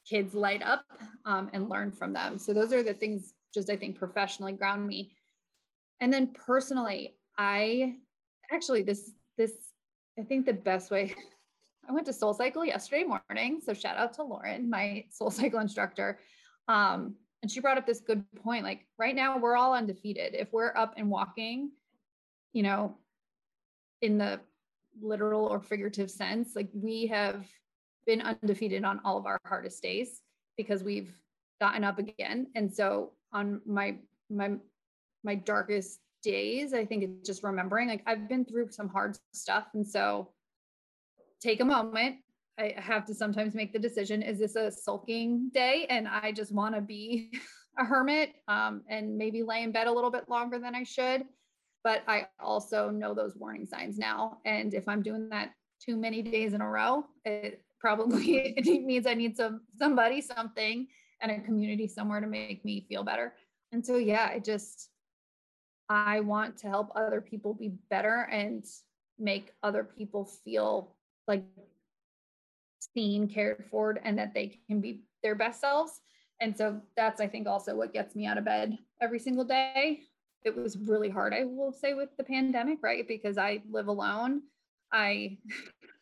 [0.08, 0.86] kids light up
[1.26, 2.38] um, and learn from them.
[2.38, 5.16] So those are the things just I think professionally ground me.
[6.02, 7.96] And then personally, I
[8.52, 9.54] actually this this
[10.20, 11.16] I think the best way
[11.88, 13.60] I went to Soul Cycle yesterday morning.
[13.62, 16.20] So shout out to Lauren, my Soul Cycle instructor.
[16.68, 18.64] Um, and she brought up this good point.
[18.64, 20.34] Like right now, we're all undefeated.
[20.34, 21.72] If we're up and walking,
[22.54, 22.96] you know,
[24.02, 24.40] in the
[25.02, 27.46] literal or figurative sense, like we have
[28.06, 30.22] been undefeated on all of our hardest days
[30.58, 31.14] because we've
[31.60, 32.48] gotten up again.
[32.56, 33.98] And so on my
[34.30, 34.54] my
[35.24, 39.68] my darkest days, I think it's just remembering like I've been through some hard stuff.
[39.74, 40.30] And so
[41.42, 42.18] take a moment.
[42.60, 45.86] I have to sometimes make the decision is this a sulking day?
[45.90, 47.32] And I just want to be
[47.80, 51.24] a hermit um, and maybe lay in bed a little bit longer than I should.
[51.84, 54.38] But I also know those warning signs now.
[54.46, 55.52] And if I'm doing that
[55.84, 60.88] too many days in a row, it probably it means I need some somebody, something,
[61.22, 63.34] and a community somewhere to make me feel better.
[63.72, 64.90] And so yeah, I just
[65.90, 68.64] I want to help other people be better and
[69.20, 70.96] make other people feel
[71.28, 71.44] like
[72.94, 76.02] seen, cared for, and that they can be their best selves.
[76.42, 80.02] And so that's, I think, also what gets me out of bed every single day.
[80.44, 83.08] It was really hard, I will say, with the pandemic, right?
[83.08, 84.42] Because I live alone.
[84.92, 85.38] I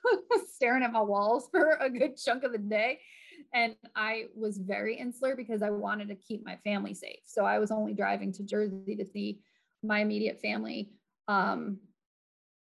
[0.53, 2.99] staring at my walls for a good chunk of the day.
[3.53, 7.19] And I was very insular because I wanted to keep my family safe.
[7.25, 9.41] So I was only driving to Jersey to see
[9.83, 10.91] my immediate family
[11.27, 11.79] um,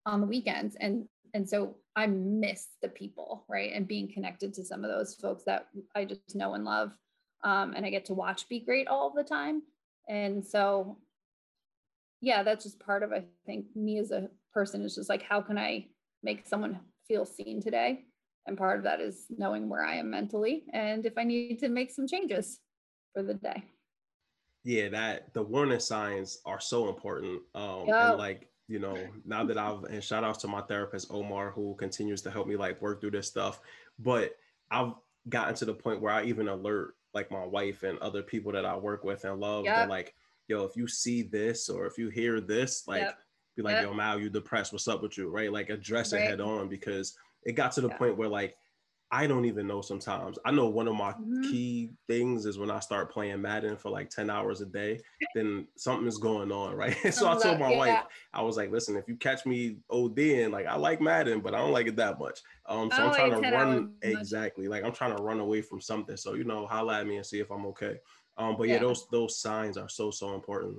[0.06, 0.76] on the weekends.
[0.80, 3.72] And and so I miss the people, right?
[3.72, 6.92] And being connected to some of those folks that I just know and love.
[7.44, 9.62] Um, and I get to watch Be Great all the time.
[10.08, 10.98] And so,
[12.20, 15.40] yeah, that's just part of, I think, me as a person is just like, how
[15.40, 15.86] can I
[16.22, 18.04] make someone feel seen today?
[18.46, 21.68] And part of that is knowing where I am mentally and if I need to
[21.68, 22.58] make some changes
[23.12, 23.62] for the day.
[24.64, 27.42] Yeah, that the warning signs are so important.
[27.54, 28.10] Um, yep.
[28.10, 31.74] and like you know, now that I've and shout outs to my therapist Omar who
[31.74, 33.60] continues to help me like work through this stuff.
[33.98, 34.36] But
[34.70, 34.94] I've
[35.28, 38.64] gotten to the point where I even alert like my wife and other people that
[38.64, 39.76] I work with and love yep.
[39.76, 40.14] that like,
[40.48, 43.18] yo, if you see this or if you hear this, like yep.
[43.56, 43.84] Be like, yep.
[43.84, 44.72] yo, Mal, you depressed.
[44.72, 45.28] What's up with you?
[45.28, 45.52] Right.
[45.52, 46.22] Like address right.
[46.22, 47.96] it head on because it got to the yeah.
[47.96, 48.56] point where like
[49.14, 50.38] I don't even know sometimes.
[50.42, 51.42] I know one of my mm-hmm.
[51.42, 55.00] key things is when I start playing Madden for like 10 hours a day,
[55.34, 56.96] then something's going on, right?
[57.12, 60.64] so I told my wife, I was like, listen, if you catch me ODing, like
[60.64, 62.40] I like Madden, but I don't like it that much.
[62.64, 66.16] Um, so I'm trying to run exactly like I'm trying to run away from something.
[66.16, 67.98] So you know, holla at me and see if I'm okay.
[68.38, 70.78] Um, but yeah, yeah those those signs are so so important.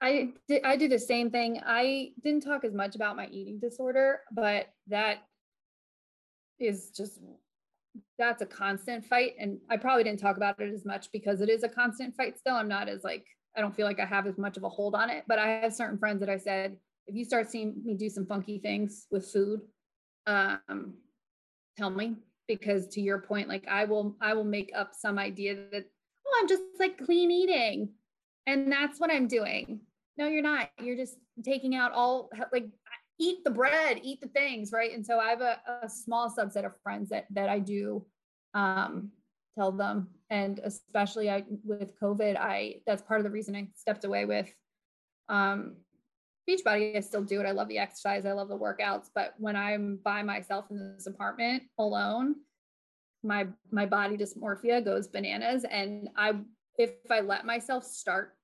[0.00, 1.60] I did I do the same thing.
[1.64, 5.18] I didn't talk as much about my eating disorder, but that
[6.58, 7.18] is just
[8.18, 9.34] that's a constant fight.
[9.38, 12.38] And I probably didn't talk about it as much because it is a constant fight
[12.38, 12.54] still.
[12.54, 13.24] I'm not as like,
[13.56, 15.48] I don't feel like I have as much of a hold on it, but I
[15.48, 16.76] have certain friends that I said,
[17.06, 19.60] if you start seeing me do some funky things with food,
[20.26, 20.94] um,
[21.76, 22.14] tell me
[22.46, 25.84] because to your point, like I will, I will make up some idea that,
[26.26, 27.90] oh, I'm just like clean eating.
[28.46, 29.80] And that's what I'm doing.
[30.20, 30.68] No, you're not.
[30.82, 32.68] You're just taking out all like
[33.18, 34.92] eat the bread, eat the things, right?
[34.92, 38.04] And so I have a, a small subset of friends that that I do
[38.52, 39.12] um,
[39.58, 44.04] tell them, and especially I with COVID, I that's part of the reason I stepped
[44.04, 44.52] away with
[45.30, 45.76] um,
[46.46, 46.98] Beachbody.
[46.98, 47.46] I still do it.
[47.46, 48.26] I love the exercise.
[48.26, 49.08] I love the workouts.
[49.14, 52.34] But when I'm by myself in this apartment alone,
[53.22, 56.34] my my body dysmorphia goes bananas, and I
[56.76, 58.34] if I let myself start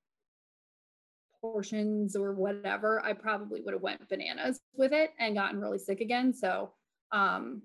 [1.52, 6.00] portions or whatever, I probably would have went bananas with it and gotten really sick
[6.00, 6.32] again.
[6.32, 6.72] So
[7.12, 7.62] um,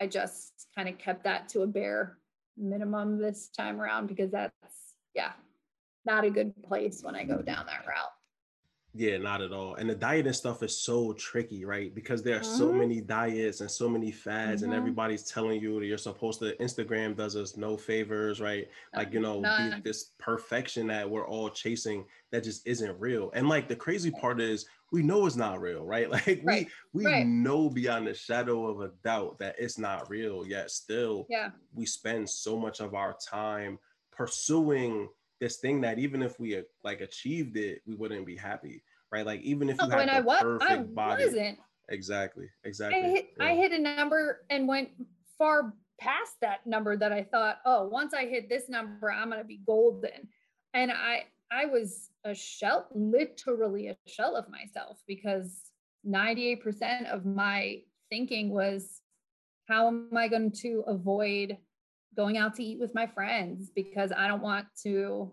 [0.00, 2.18] I just kind of kept that to a bare
[2.56, 4.52] minimum this time around because that's
[5.14, 5.32] yeah,
[6.04, 8.12] not a good place when I go down that route.
[8.98, 9.76] Yeah, not at all.
[9.76, 11.94] And the diet and stuff is so tricky, right?
[11.94, 12.58] Because there are mm-hmm.
[12.58, 14.72] so many diets and so many fads, mm-hmm.
[14.72, 16.56] and everybody's telling you that you're supposed to.
[16.56, 18.66] Instagram does us no favors, right?
[18.96, 19.40] Like you know,
[19.84, 23.30] this perfection that we're all chasing that just isn't real.
[23.34, 26.10] And like the crazy part is, we know it's not real, right?
[26.18, 26.66] Like right.
[26.92, 27.24] we we right.
[27.24, 30.44] know beyond the shadow of a doubt that it's not real.
[30.44, 33.78] Yet still, yeah, we spend so much of our time
[34.10, 35.08] pursuing
[35.40, 38.82] this thing that even if we uh, like achieved it, we wouldn't be happy,
[39.12, 39.26] right?
[39.26, 41.58] Like even if you oh, had the I was, perfect I body, wasn't.
[41.90, 43.00] Exactly, exactly.
[43.00, 43.44] I hit, yeah.
[43.44, 44.90] I hit a number and went
[45.38, 49.44] far past that number that I thought, oh, once I hit this number, I'm gonna
[49.44, 50.28] be golden.
[50.74, 55.62] And I I was a shell, literally a shell of myself because
[56.06, 57.80] 98% of my
[58.10, 59.00] thinking was
[59.66, 61.56] how am I going to avoid
[62.16, 65.32] going out to eat with my friends because I don't want to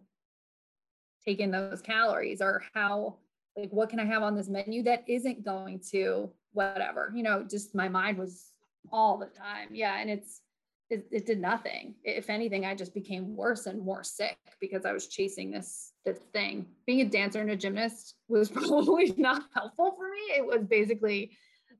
[1.25, 3.17] take in those calories or how
[3.57, 7.11] like what can I have on this menu that isn't going to whatever.
[7.13, 8.47] You know, just my mind was
[8.91, 9.69] all the time.
[9.71, 9.97] Yeah.
[9.99, 10.41] And it's,
[10.89, 11.95] it, it did nothing.
[12.03, 16.19] If anything, I just became worse and more sick because I was chasing this this
[16.31, 16.67] thing.
[16.85, 20.37] Being a dancer and a gymnast was probably not helpful for me.
[20.37, 21.31] It was basically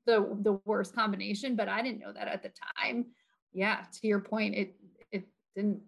[0.06, 3.06] the the worst combination, but I didn't know that at the time.
[3.52, 4.74] Yeah, to your point, it
[5.12, 5.82] it didn't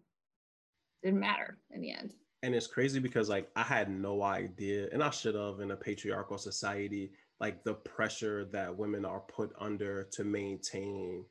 [1.02, 2.14] didn't matter in the end.
[2.42, 5.76] And it's crazy because like I had no idea, and I should have in a
[5.76, 7.10] patriarchal society,
[7.40, 11.24] like the pressure that women are put under to maintain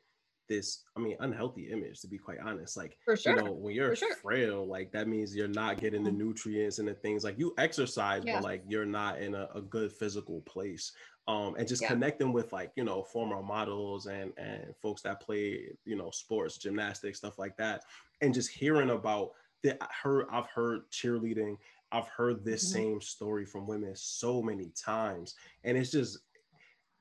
[0.48, 3.18] this i mean unhealthy image to be quite honest like sure.
[3.26, 4.16] you know when you're sure.
[4.16, 6.20] frail like that means you're not getting the mm-hmm.
[6.20, 8.36] nutrients and the things like you exercise yeah.
[8.36, 10.94] but like you're not in a, a good physical place
[11.28, 11.90] um and just yeah.
[11.90, 16.58] connecting with like you know former models and and folks that play you know sports
[16.58, 17.84] gymnastics stuff like that
[18.22, 19.32] and just hearing about
[19.64, 21.58] that I heard i've heard cheerleading
[21.92, 22.74] i've heard this mm-hmm.
[22.74, 26.20] same story from women so many times and it's just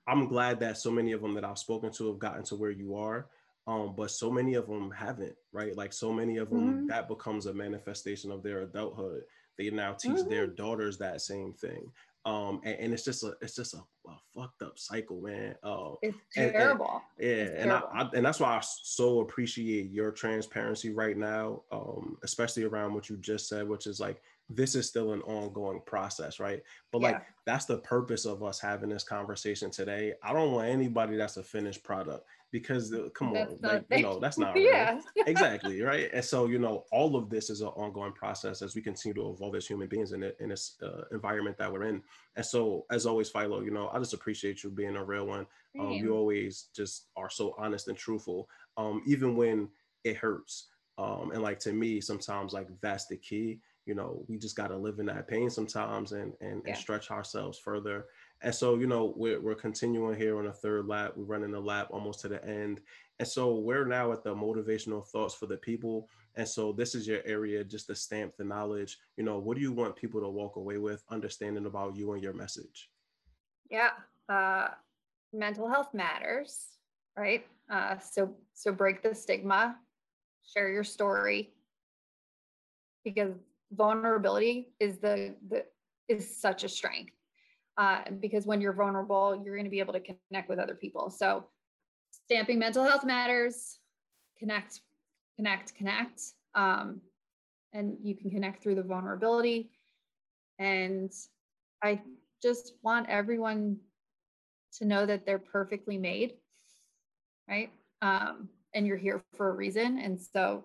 [0.09, 2.71] I'm glad that so many of them that I've spoken to have gotten to where
[2.71, 3.27] you are
[3.67, 5.77] um, but so many of them haven't, right?
[5.77, 6.87] Like so many of them, mm-hmm.
[6.87, 9.23] that becomes a manifestation of their adulthood.
[9.59, 10.31] They now teach mm-hmm.
[10.31, 11.91] their daughters that same thing,
[12.27, 15.55] um, and, and, it's just a it's just a, a fucked up cycle, man.
[15.63, 17.03] Uh, it's terrible.
[17.21, 17.89] And, and, yeah, it's and terrible.
[17.93, 22.95] I, I, and that's why I so appreciate your transparency right now, um, especially around
[22.95, 24.21] what you just said, which is like
[24.51, 26.63] this is still an ongoing process, right?
[26.91, 27.11] But yeah.
[27.13, 30.15] like that's the purpose of us having this conversation today.
[30.21, 34.03] I don't want anybody that's a finished product because uh, come that's on, like, you
[34.03, 35.01] know, that's not yeah.
[35.27, 36.09] exactly right.
[36.13, 39.31] And so, you know, all of this is an ongoing process as we continue to
[39.31, 42.03] evolve as human beings in, a, in this uh, environment that we're in.
[42.37, 45.47] And so, as always, Filo, you know, I just appreciate you being a real one.
[45.79, 49.69] Um, you always just are so honest and truthful, um, even when
[50.05, 50.69] it hurts.
[50.99, 53.61] Um, and like to me, sometimes like that's the key.
[53.85, 56.73] You know, we just got to live in that pain sometimes and and, yeah.
[56.73, 58.07] and stretch ourselves further
[58.43, 61.13] and so, you know, we're, we're continuing here on a third lap.
[61.17, 62.81] We're running the lap almost to the end.
[63.19, 66.09] And so we're now at the motivational thoughts for the people.
[66.35, 68.99] And so this is your area just to stamp the knowledge.
[69.17, 72.23] You know, what do you want people to walk away with, understanding about you and
[72.23, 72.91] your message?
[73.71, 73.91] Yeah.
[74.29, 74.69] Uh,
[75.33, 76.67] mental health matters,
[77.17, 77.47] right?
[77.71, 79.77] Uh, so so break the stigma,
[80.47, 81.53] share your story,
[83.05, 83.35] because
[83.73, 85.65] vulnerability is the the
[86.09, 87.13] is such a strength
[87.79, 91.11] uh, because when you're vulnerable, you're going to be able to connect with other people.
[91.11, 91.45] So,
[92.11, 93.79] stamping mental health matters,
[94.39, 94.81] connect,
[95.37, 96.23] connect, connect.
[96.55, 97.01] Um,
[97.73, 99.71] and you can connect through the vulnerability.
[100.59, 101.13] And
[101.83, 102.01] I
[102.43, 103.77] just want everyone
[104.79, 106.35] to know that they're perfectly made,
[107.49, 107.71] right?
[108.03, 109.99] Um, and you're here for a reason.
[109.99, 110.65] And so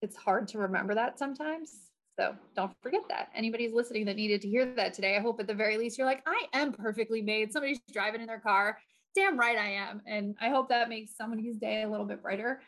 [0.00, 1.91] it's hard to remember that sometimes.
[2.18, 3.30] So don't forget that.
[3.34, 6.06] Anybody's listening that needed to hear that today, I hope at the very least you're
[6.06, 7.52] like, I am perfectly made.
[7.52, 8.78] Somebody's driving in their car.
[9.14, 10.02] Damn right I am.
[10.06, 12.60] And I hope that makes somebody's day a little bit brighter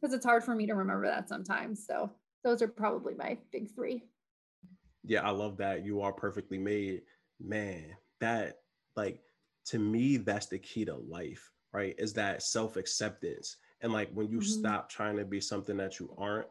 [0.00, 1.84] because it's hard for me to remember that sometimes.
[1.86, 2.10] So
[2.44, 4.04] those are probably my big three.
[5.04, 5.84] Yeah, I love that.
[5.84, 7.02] You are perfectly made.
[7.40, 7.84] Man,
[8.20, 8.58] that
[8.96, 9.20] like
[9.66, 11.94] to me, that's the key to life, right?
[11.98, 13.56] Is that self acceptance.
[13.80, 14.60] And like when you mm-hmm.
[14.60, 16.46] stop trying to be something that you aren't,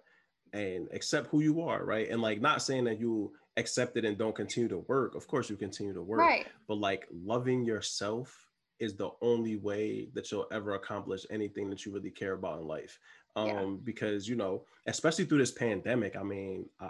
[0.53, 2.09] and accept who you are, right?
[2.09, 5.15] And like not saying that you accept it and don't continue to work.
[5.15, 6.19] Of course you continue to work.
[6.19, 6.47] Right.
[6.67, 8.47] But like loving yourself
[8.79, 12.67] is the only way that you'll ever accomplish anything that you really care about in
[12.67, 12.99] life.
[13.35, 13.65] Um, yeah.
[13.83, 16.89] because you know, especially through this pandemic, I mean, uh,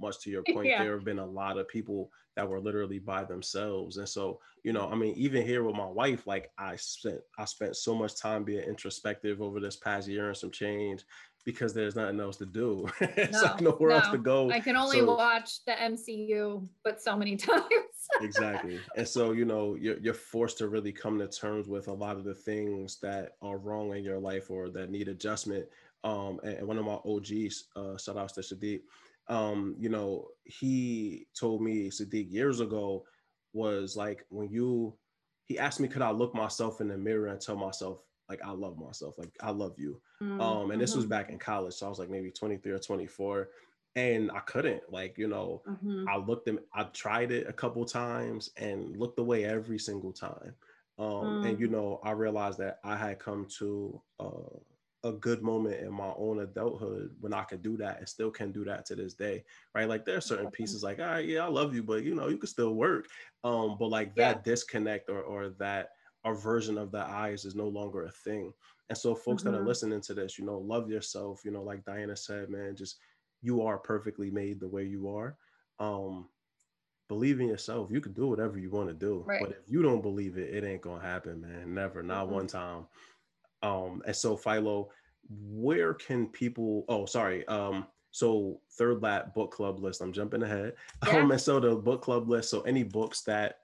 [0.00, 0.82] much to your point, yeah.
[0.82, 4.72] there have been a lot of people that were literally by themselves, and so you
[4.72, 8.16] know, I mean, even here with my wife, like I spent I spent so much
[8.16, 11.04] time being introspective over this past year and some change,
[11.44, 12.88] because there's nothing else to do.
[13.00, 13.96] it's no, like nowhere no.
[13.96, 14.50] else to go.
[14.50, 17.64] I can only so, watch the MCU, but so many times.
[18.20, 18.80] exactly.
[18.96, 22.16] And so, you know, you're, you're forced to really come to terms with a lot
[22.16, 25.66] of the things that are wrong in your life or that need adjustment.
[26.04, 28.80] Um, and, and one of my OGs, uh, shout out to Sadiq,
[29.28, 33.04] um, you know, he told me, Sadiq, years ago,
[33.52, 34.94] was like when you,
[35.44, 38.50] he asked me, could I look myself in the mirror and tell myself, like I
[38.50, 40.00] love myself, like I love you.
[40.22, 40.40] Mm-hmm.
[40.40, 41.10] Um, and this was mm-hmm.
[41.10, 43.48] back in college, so I was like maybe 23 or 24,
[43.96, 44.82] and I couldn't.
[44.90, 46.08] Like you know, mm-hmm.
[46.08, 50.54] I looked them, I tried it a couple times and looked away every single time.
[50.98, 51.48] Um, mm.
[51.48, 51.72] and you mm.
[51.72, 54.58] know, I realized that I had come to uh,
[55.04, 58.50] a good moment in my own adulthood when I could do that and still can
[58.50, 59.88] do that to this day, right?
[59.88, 62.28] Like there are certain pieces like, all right, yeah, I love you, but you know,
[62.28, 63.06] you can still work.
[63.44, 64.52] Um, but like that yeah.
[64.52, 65.90] disconnect or or that
[66.28, 68.52] our version of the eyes is no longer a thing.
[68.90, 69.52] And so folks mm-hmm.
[69.52, 69.68] that are mm-hmm.
[69.68, 72.96] listening to this, you know, love yourself, you know, like Diana said, man, just
[73.40, 75.36] you are perfectly made the way you are.
[75.78, 76.28] Um,
[77.08, 77.90] believe in yourself.
[77.90, 79.24] You can do whatever you want to do.
[79.26, 79.40] Right.
[79.40, 81.72] But if you don't believe it, it ain't gonna happen, man.
[81.72, 82.34] Never, not mm-hmm.
[82.34, 82.86] one time.
[83.62, 84.90] Um, and so Filo,
[85.30, 86.84] where can people?
[86.90, 87.46] Oh, sorry.
[87.48, 90.02] Um, so third lap book club list.
[90.02, 90.74] I'm jumping ahead.
[91.06, 91.16] Yeah.
[91.22, 92.50] Um, and so the book club list.
[92.50, 93.60] So any books that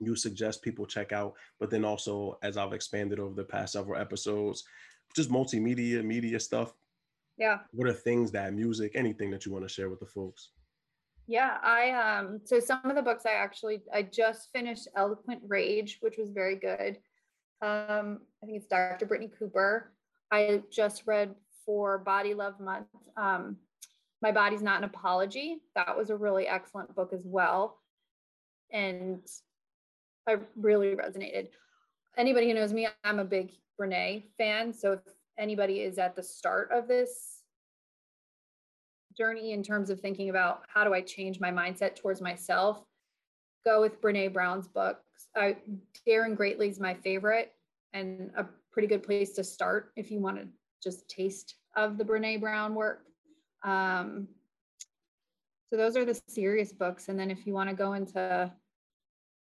[0.00, 4.00] you suggest people check out, but then also as I've expanded over the past several
[4.00, 4.64] episodes,
[5.14, 6.72] just multimedia, media stuff.
[7.38, 7.58] Yeah.
[7.72, 10.50] What are things that music, anything that you want to share with the folks?
[11.28, 15.98] Yeah, I um so some of the books I actually I just finished Eloquent Rage,
[16.00, 16.98] which was very good.
[17.62, 19.06] Um, I think it's Dr.
[19.06, 19.92] Brittney Cooper.
[20.30, 21.34] I just read
[21.64, 22.86] for Body Love Month.
[23.16, 23.56] Um,
[24.22, 25.58] My Body's Not an Apology.
[25.74, 27.78] That was a really excellent book as well.
[28.72, 29.20] And
[30.26, 31.48] I really resonated.
[32.16, 34.72] Anybody who knows me, I'm a big Brene fan.
[34.72, 35.00] So if
[35.38, 37.42] anybody is at the start of this
[39.16, 42.82] journey in terms of thinking about how do I change my mindset towards myself,
[43.64, 45.28] go with Brene Brown's books.
[45.34, 45.56] I,
[46.04, 47.52] Daring Greatly is my favorite
[47.92, 50.48] and a pretty good place to start if you want to
[50.82, 53.02] just taste of the Brene Brown work.
[53.64, 54.28] Um,
[55.70, 57.08] so those are the serious books.
[57.08, 58.52] And then if you want to go into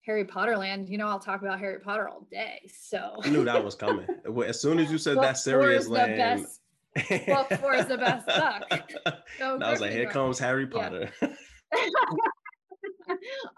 [0.06, 2.60] Harry Potter land, you know, I'll talk about Harry Potter all day.
[2.72, 4.06] So I knew that was coming.
[4.46, 6.16] As soon as you said that serious land.
[6.16, 6.60] Best,
[7.26, 8.92] book four is the best book.
[9.38, 11.10] So I was like, here comes Harry Potter.
[11.20, 11.28] Yeah.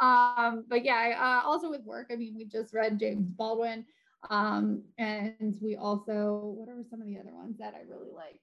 [0.00, 3.84] um, but yeah, uh, also with work, I mean, we just read James Baldwin.
[4.30, 8.40] Um, and we also, what are some of the other ones that I really like?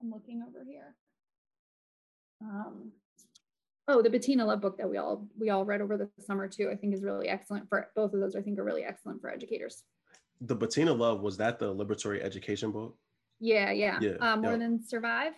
[0.00, 0.94] I'm looking over here.
[2.42, 2.92] Um,
[3.88, 6.70] oh, the Bettina Love book that we all we all read over the summer too.
[6.70, 8.36] I think is really excellent for both of those.
[8.36, 9.82] I think are really excellent for educators.
[10.42, 12.96] The Bettina Love was that the liberatory education book?
[13.40, 13.98] Yeah, yeah.
[14.00, 15.32] yeah um, More than survive.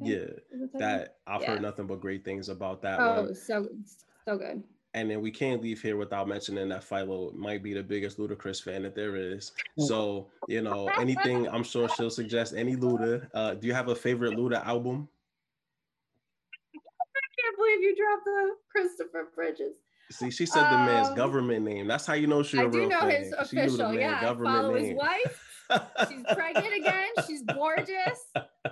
[0.00, 0.24] Yeah,
[0.74, 1.50] that I've yeah.
[1.52, 2.98] heard nothing but great things about that.
[2.98, 3.34] Oh, one.
[3.34, 3.68] so
[4.26, 4.62] so good.
[4.94, 8.62] And then we can't leave here without mentioning that Filo might be the biggest Ludacris
[8.62, 9.50] fan that there is.
[9.76, 13.26] So, you know, anything I'm sure she'll suggest any Luda.
[13.34, 15.08] Uh, do you have a favorite Luda album?
[17.74, 19.74] I you dropped the Christopher Bridges.
[20.10, 21.88] See, she said the man's um, government name.
[21.88, 23.10] That's how you know she's a I real do know fan.
[23.10, 23.94] his official.
[23.94, 24.84] yeah, government follow name.
[24.84, 25.50] his wife.
[26.10, 27.08] She's pregnant again.
[27.26, 28.20] She's gorgeous.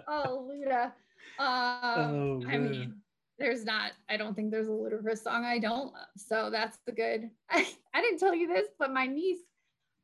[0.06, 0.92] Oh, Luda.
[1.38, 2.94] Um, oh, I mean,
[3.38, 6.06] there's not, I don't think there's a Ludacris song I don't love.
[6.16, 7.30] So that's the good.
[7.50, 9.40] I, I didn't tell you this, but my niece,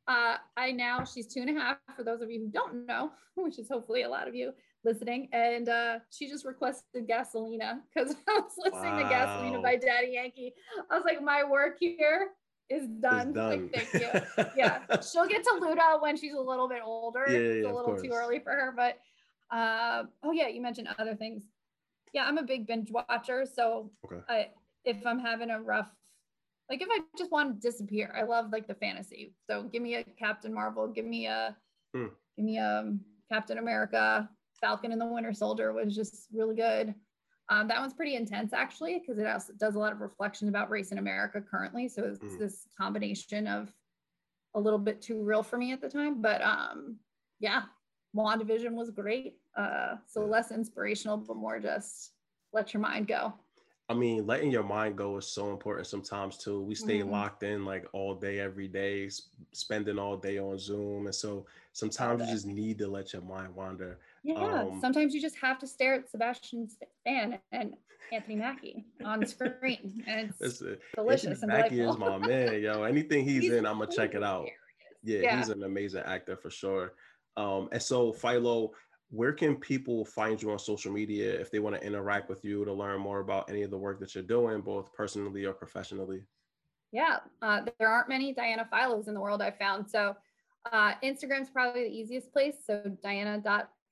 [0.09, 3.11] uh, I now, she's two and a half for those of you who don't know,
[3.35, 4.53] which is hopefully a lot of you
[4.85, 5.29] listening.
[5.33, 8.99] And uh, she just requested Gasolina because I was listening wow.
[8.99, 10.55] to Gasolina by Daddy Yankee.
[10.91, 12.31] I was like, my work here
[12.71, 13.33] is done.
[13.35, 13.71] done.
[13.73, 14.45] Like, thank you.
[14.57, 14.81] yeah.
[15.01, 17.25] She'll get to Luda when she's a little bit older.
[17.29, 18.99] Yeah, yeah, it's a little too early for her, but
[19.51, 21.43] uh, oh yeah, you mentioned other things
[22.13, 23.47] yeah, I'm a big binge watcher.
[23.47, 24.23] So okay.
[24.29, 24.49] I,
[24.85, 25.89] if I'm having a rough,
[26.71, 29.35] like if I just want to disappear, I love like the fantasy.
[29.49, 31.57] So give me a Captain Marvel, give me a,
[31.95, 32.07] hmm.
[32.37, 33.01] give me a um,
[33.31, 34.29] Captain America,
[34.61, 36.95] Falcon and the Winter Soldier was just really good.
[37.51, 40.69] Um, that one's pretty intense actually because it also does a lot of reflection about
[40.69, 41.89] race in America currently.
[41.89, 42.39] So it's mm.
[42.39, 43.73] this combination of
[44.55, 46.97] a little bit too real for me at the time, but um,
[47.41, 47.63] yeah,
[48.15, 49.37] WandaVision was great.
[49.57, 52.13] Uh, so less inspirational, but more just
[52.53, 53.33] let your mind go.
[53.91, 56.61] I mean, letting your mind go is so important sometimes too.
[56.61, 57.11] We stay mm-hmm.
[57.11, 59.09] locked in like all day, every day,
[59.53, 61.07] spending all day on Zoom.
[61.07, 63.99] And so sometimes you just need to let your mind wander.
[64.29, 64.63] Yeah.
[64.63, 67.73] Um, sometimes you just have to stare at Sebastian Stan and
[68.13, 70.05] Anthony Mackie on screen.
[70.07, 70.63] And it's
[70.95, 71.43] delicious.
[71.43, 72.83] Anthony Mackie is my man, yo.
[72.83, 74.47] Anything he's, he's in, I'm gonna check it out.
[75.03, 76.93] Yeah, yeah, he's an amazing actor for sure.
[77.39, 78.73] Um, and so Filo,
[79.11, 82.65] where can people find you on social media if they want to interact with you
[82.67, 86.23] to learn more about any of the work that you're doing, both personally or professionally?
[86.93, 89.89] Yeah, uh, there aren't many Diana Filos in the world I've found.
[89.89, 90.17] So
[90.71, 92.57] uh, Instagram's probably the easiest place.
[92.67, 92.83] So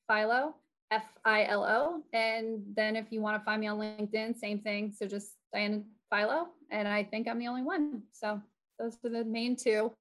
[0.08, 0.54] Diana.filo,
[0.90, 2.02] F I L O.
[2.12, 4.92] And then if you want to find me on LinkedIn, same thing.
[4.96, 6.48] So just Diana Filo.
[6.70, 8.02] And I think I'm the only one.
[8.12, 8.40] So
[8.78, 9.92] those are the main two.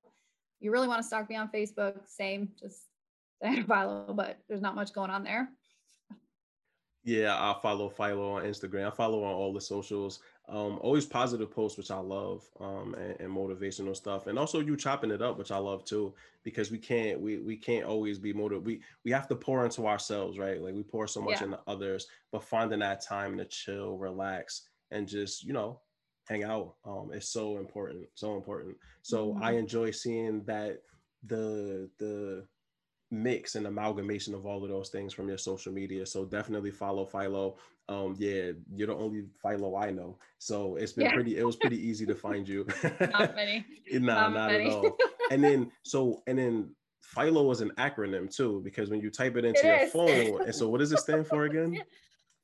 [0.59, 2.83] You really want to stalk me on Facebook, same, just
[3.41, 5.49] Diana Filo, but there's not much going on there.
[7.03, 8.87] Yeah, I follow Filo on Instagram.
[8.87, 10.21] I follow on all the socials.
[10.47, 14.77] Um, always positive posts, which I love, um, and, and, motivational stuff, and also you
[14.77, 18.31] chopping it up, which I love too, because we can't we we can't always be
[18.31, 18.65] motivated.
[18.65, 20.61] We we have to pour into ourselves, right?
[20.61, 21.45] Like we pour so much yeah.
[21.45, 25.79] into others, but finding that time to chill, relax, and just you know
[26.27, 28.75] hang out um, is so important, so important.
[29.01, 29.43] So mm-hmm.
[29.43, 30.81] I enjoy seeing that
[31.25, 32.45] the the
[33.11, 36.05] mix and amalgamation of all of those things from your social media.
[36.05, 37.57] So definitely follow Filo.
[37.87, 40.17] Um, yeah, you're the only Filo I know.
[40.39, 41.13] So it's been yeah.
[41.13, 42.65] pretty, it was pretty easy to find you.
[42.83, 43.63] Not many.
[43.91, 44.65] nah, not, not many.
[44.65, 44.97] at all.
[45.31, 49.45] and then so and then Filo is an acronym too, because when you type it
[49.45, 49.91] into It your is.
[49.91, 51.79] phone, and so what does it stand for again?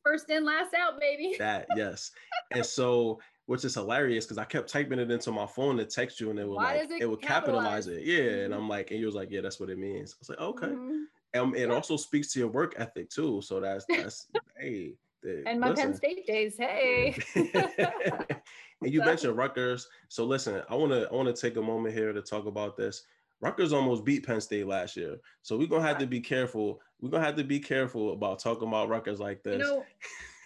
[0.04, 1.36] First in, last out, baby.
[1.40, 2.12] That yes.
[2.52, 6.20] And so which is hilarious because I kept typing it into my phone to text
[6.20, 7.88] you and it would Why like it, it would capitalize capitalize?
[7.88, 8.04] it.
[8.06, 8.44] Yeah.
[8.46, 8.58] And Mhm.
[8.58, 10.14] I'm like, and you was like, yeah, that's what it means.
[10.14, 10.68] I was like, okay.
[10.68, 11.04] Mhm.
[11.34, 11.74] And it Yeah.
[11.76, 13.42] also speaks to your work ethic too.
[13.42, 14.28] So that's that's
[14.58, 14.96] hey.
[15.24, 15.94] And my Penn.
[15.94, 16.56] State days.
[16.58, 17.16] Hey.
[17.36, 18.42] and
[18.82, 19.88] you So- mentioned Rutgers.
[20.08, 22.76] So listen, I want to I want to take a moment here to talk about
[22.78, 23.04] this.
[23.40, 26.80] Rutgers almost beat Penn State last year, so we're gonna have to be careful.
[27.02, 29.54] We're gonna have to be careful about talking about Rutgers like this.
[29.54, 29.84] You know,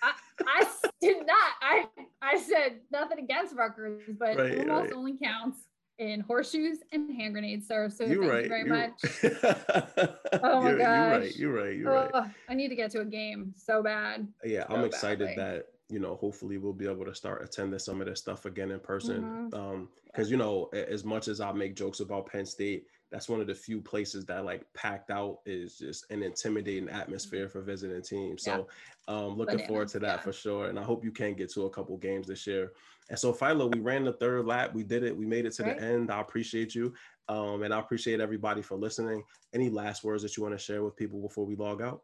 [0.02, 0.14] I,
[0.48, 0.66] I
[1.02, 1.52] did not.
[1.62, 1.86] I
[2.22, 4.94] I said nothing against Rutgers, but Right, almost right.
[4.94, 5.60] only counts
[5.98, 7.90] in horseshoes and hand grenades, sir.
[7.90, 8.44] So you're thank right.
[8.44, 10.10] you very you're, much.
[10.44, 11.22] Oh my you're, you're right.
[11.24, 11.36] gosh.
[11.36, 11.76] You're right.
[11.78, 12.32] You're right.
[12.50, 14.28] I need to get to a game so bad.
[14.44, 15.36] yeah i'm excited badly.
[15.36, 18.72] that you know hopefully we'll be able to start attending some of this stuff again
[18.72, 19.54] in person Mhm.
[19.54, 23.40] um because you know as much as i make jokes about penn state that's one
[23.40, 28.02] of the few places that like packed out is just an intimidating atmosphere for visiting
[28.02, 28.44] teams.
[28.44, 28.68] So
[29.08, 30.22] um looking forward to that yeah.
[30.22, 32.72] for sure and i hope you can get to a couple games this year.
[33.10, 35.64] And so Filo, we ran the third lap we did it we made it to
[35.64, 35.78] Right.
[35.78, 36.12] the end.
[36.12, 36.94] I appreciate you
[37.28, 39.24] um and i appreciate everybody for listening.
[39.54, 42.02] Any last words that you want to share with people before we log out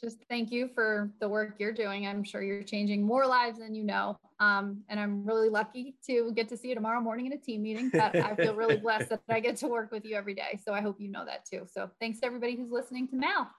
[0.00, 2.06] Just thank you for the work you're doing.
[2.06, 4.18] I'm sure you're changing more lives than you know.
[4.38, 7.62] Um, and I'm really lucky to get to see you tomorrow morning in a team
[7.62, 7.90] meeting.
[7.92, 10.58] But I feel really blessed that I get to work with you every day.
[10.64, 11.66] So I hope you know that too.
[11.70, 13.50] So thanks to everybody who's listening to Mal.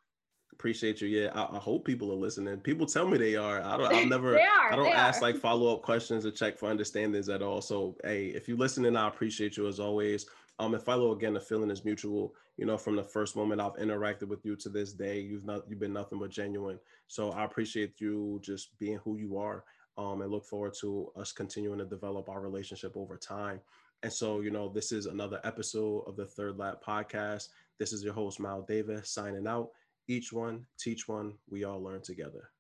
[0.52, 1.08] Appreciate you.
[1.08, 2.58] Yeah, I, I hope people are listening.
[2.58, 3.62] People tell me they are.
[3.62, 3.94] I don't.
[3.94, 4.32] I'll never.
[4.32, 4.74] they are.
[4.74, 5.26] I don't ask are.
[5.26, 7.62] like follow up questions or check for understandings at all.
[7.62, 10.26] So hey, if you're listening, I appreciate you as always.
[10.60, 12.36] Um, and follow again, the feeling is mutual.
[12.62, 15.64] You know, from the first moment I've interacted with you to this day, you've not
[15.68, 16.78] you've been nothing but genuine.
[17.08, 19.64] So I appreciate you just being who you are.
[19.98, 23.62] Um, and look forward to us continuing to develop our relationship over time.
[24.04, 27.48] And so, you know, this is another episode of the Third Lap Podcast.
[27.80, 29.70] This is your host, Mal Davis, signing out.
[30.08, 32.52] Each one, teach one, we all learn together.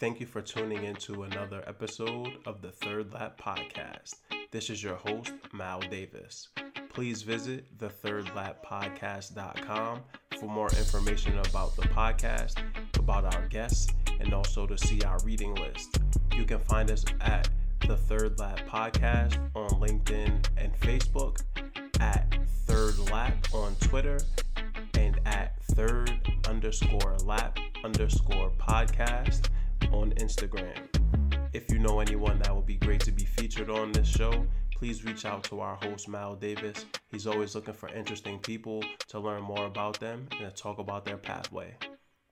[0.00, 4.16] Thank you for tuning into another episode of the Third Lap Podcast.
[4.50, 6.48] This is your host, Mal Davis.
[6.94, 10.00] Please visit thethirdlappodcast.com
[10.38, 12.62] for more information about the podcast,
[12.96, 15.98] about our guests, and also to see our reading list.
[16.36, 17.48] You can find us at
[17.86, 21.42] the Third Lap Podcast on LinkedIn and Facebook,
[21.98, 22.32] at
[22.66, 24.20] Third Lap on Twitter,
[24.96, 26.12] and at third
[26.48, 29.48] underscore lap underscore podcast
[29.90, 30.78] on Instagram.
[31.52, 35.04] If you know anyone that would be great to be featured on this show, please
[35.04, 36.84] reach out to our host, Mal Davis.
[37.10, 41.04] He's always looking for interesting people to learn more about them and to talk about
[41.04, 41.74] their pathway.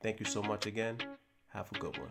[0.03, 0.99] Thank you so much again.
[1.53, 2.11] Have a good one.